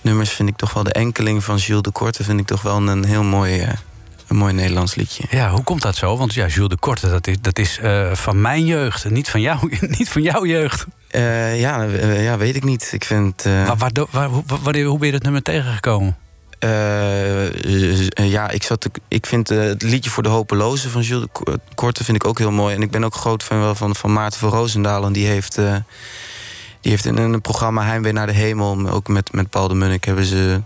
[0.01, 0.83] nummers vind ik toch wel...
[0.83, 3.67] de enkeling van Jules de Korte vind ik toch wel een heel mooi,
[4.27, 5.23] een mooi Nederlands liedje.
[5.29, 6.17] Ja, hoe komt dat zo?
[6.17, 7.79] Want ja, Jules de Korte, dat is, dat is
[8.13, 10.85] van mijn jeugd, niet van, jou, niet van jouw jeugd.
[11.09, 12.89] Ja, ja, weet ik niet.
[12.93, 13.45] Ik vind...
[13.45, 16.17] Maar waardoor- waar, hoe, wanneer- hoe ben je dat nummer tegengekomen?
[16.59, 17.45] Eh,
[18.19, 21.25] eh, ja, ik, zat te- ik vind eh, het liedje voor de hopelozen van Jules
[21.75, 22.75] Korte vind ik ook heel mooi.
[22.75, 25.05] En ik ben ook groot fan wel van, van Maarten van Roosendaal.
[25.05, 25.55] En die heeft,
[26.81, 28.89] die heeft in een programma Heimwee naar de Hemel...
[28.89, 30.61] ook met, met Paul de Munnik hebben ze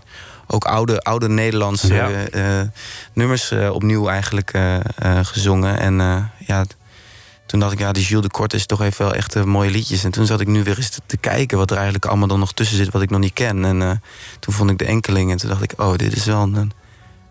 [0.46, 2.08] ook oude, oude Nederlandse Ja.
[3.12, 4.52] nummers opnieuw eigenlijk
[5.22, 5.78] gezongen.
[5.78, 6.64] En ja,
[7.52, 9.70] toen dacht ik, ja, die Jules de Korte is toch even wel echt eh, mooie
[9.70, 10.04] liedjes.
[10.04, 12.38] En toen zat ik nu weer eens te, te kijken wat er eigenlijk allemaal dan
[12.38, 12.92] nog tussen zit...
[12.92, 13.64] wat ik nog niet ken.
[13.64, 13.90] En eh,
[14.38, 15.72] toen vond ik de enkeling en toen dacht ik...
[15.76, 16.72] oh, dit is wel een,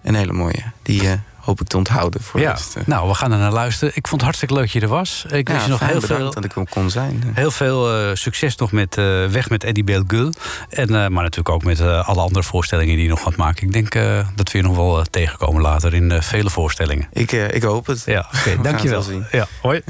[0.03, 0.63] een hele mooie.
[0.81, 3.93] Die eh, hoop ik te onthouden voor Ja, nou, we gaan er naar luisteren.
[3.95, 5.25] Ik vond het hartstikke leuk dat je er was.
[5.29, 7.31] Ik wens Ja, je nog heel veel, dat ik er kon zijn.
[7.33, 8.95] heel veel succes nog met
[9.29, 10.33] Weg met Eddie Belgul.
[10.69, 13.63] En, maar natuurlijk ook met alle andere voorstellingen die je nog gaat maken.
[13.63, 13.93] Ik denk
[14.35, 17.07] dat we je nog wel tegenkomen later in vele voorstellingen.
[17.11, 18.03] Ik, ik hoop het.
[18.05, 19.03] Ja, oké, het dankjewel.
[19.31, 19.81] Ja, hoi.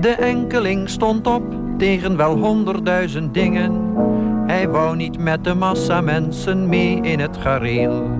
[0.00, 1.42] De enkeling stond op
[1.78, 3.94] tegen wel honderdduizend dingen.
[4.46, 8.10] Hij wou niet met de massa mensen mee in het gareel.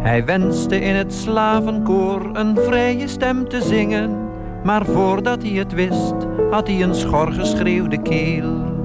[0.00, 4.26] Hij wenste in het slavenkoor een vrije stem te zingen.
[4.64, 6.14] Maar voordat hij het wist,
[6.50, 8.77] had hij een schor geschreeuwde keel.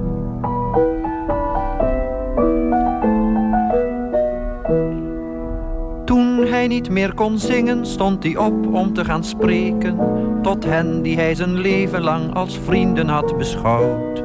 [6.66, 9.98] Niet meer kon zingen, stond hij op om te gaan spreken
[10.42, 14.22] tot hen die hij zijn leven lang als vrienden had beschouwd.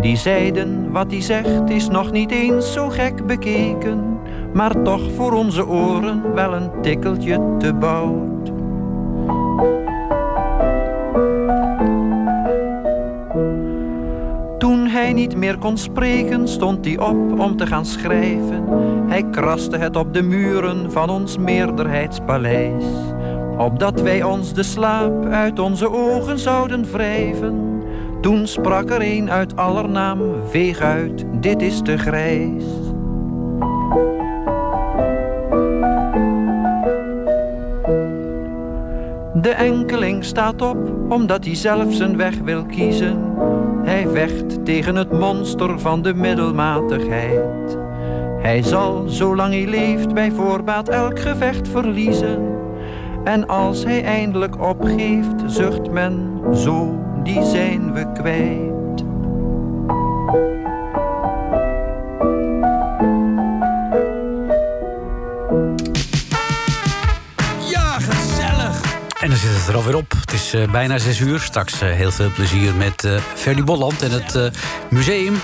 [0.00, 4.18] Die zeiden, wat hij zegt is nog niet eens zo gek bekeken,
[4.52, 8.35] maar toch voor onze oren wel een tikkeltje te bout.
[15.06, 18.64] Hij niet meer kon spreken, stond hij op om te gaan schrijven.
[19.08, 22.84] Hij kraste het op de muren van ons meerderheidspaleis.
[23.58, 27.82] Opdat wij ons de slaap uit onze ogen zouden wrijven.
[28.20, 32.64] Toen sprak er een uit aller naam, veeg uit, dit is te grijs.
[39.46, 40.76] De enkeling staat op,
[41.08, 43.34] omdat hij zelf zijn weg wil kiezen.
[43.84, 47.78] Hij vecht tegen het monster van de middelmatigheid.
[48.38, 52.58] Hij zal, zolang hij leeft, bij voorbaat elk gevecht verliezen.
[53.24, 58.75] En als hij eindelijk opgeeft, zucht men, zo, die zijn we kwijt.
[69.66, 70.12] Het op.
[70.20, 71.40] Het is eh, bijna zes uur.
[71.40, 74.52] Straks eh, heel veel plezier met eh Ferdy Bolland en het
[74.90, 75.40] museum.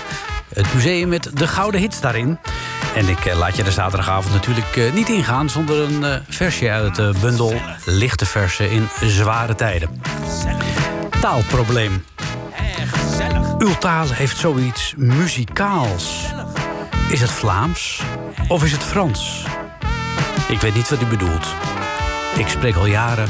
[0.53, 2.39] Het museum met de gouden hits daarin.
[2.95, 5.49] En ik laat je de zaterdagavond natuurlijk niet ingaan...
[5.49, 7.53] zonder een versje uit de bundel
[7.85, 10.01] Lichte Versen in Zware Tijden.
[11.21, 12.05] Taalprobleem.
[13.57, 16.25] Uw taal heeft zoiets muzikaals.
[17.09, 18.01] Is het Vlaams
[18.47, 19.45] of is het Frans?
[20.47, 21.47] Ik weet niet wat u bedoelt.
[22.37, 23.27] Ik spreek al jaren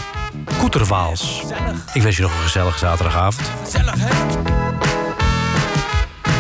[0.58, 1.44] Koeterwaals.
[1.94, 3.50] Ik wens je nog een gezellige zaterdagavond.
[3.64, 4.10] Gezellig, hè?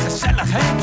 [0.03, 0.82] Gezellig, hè?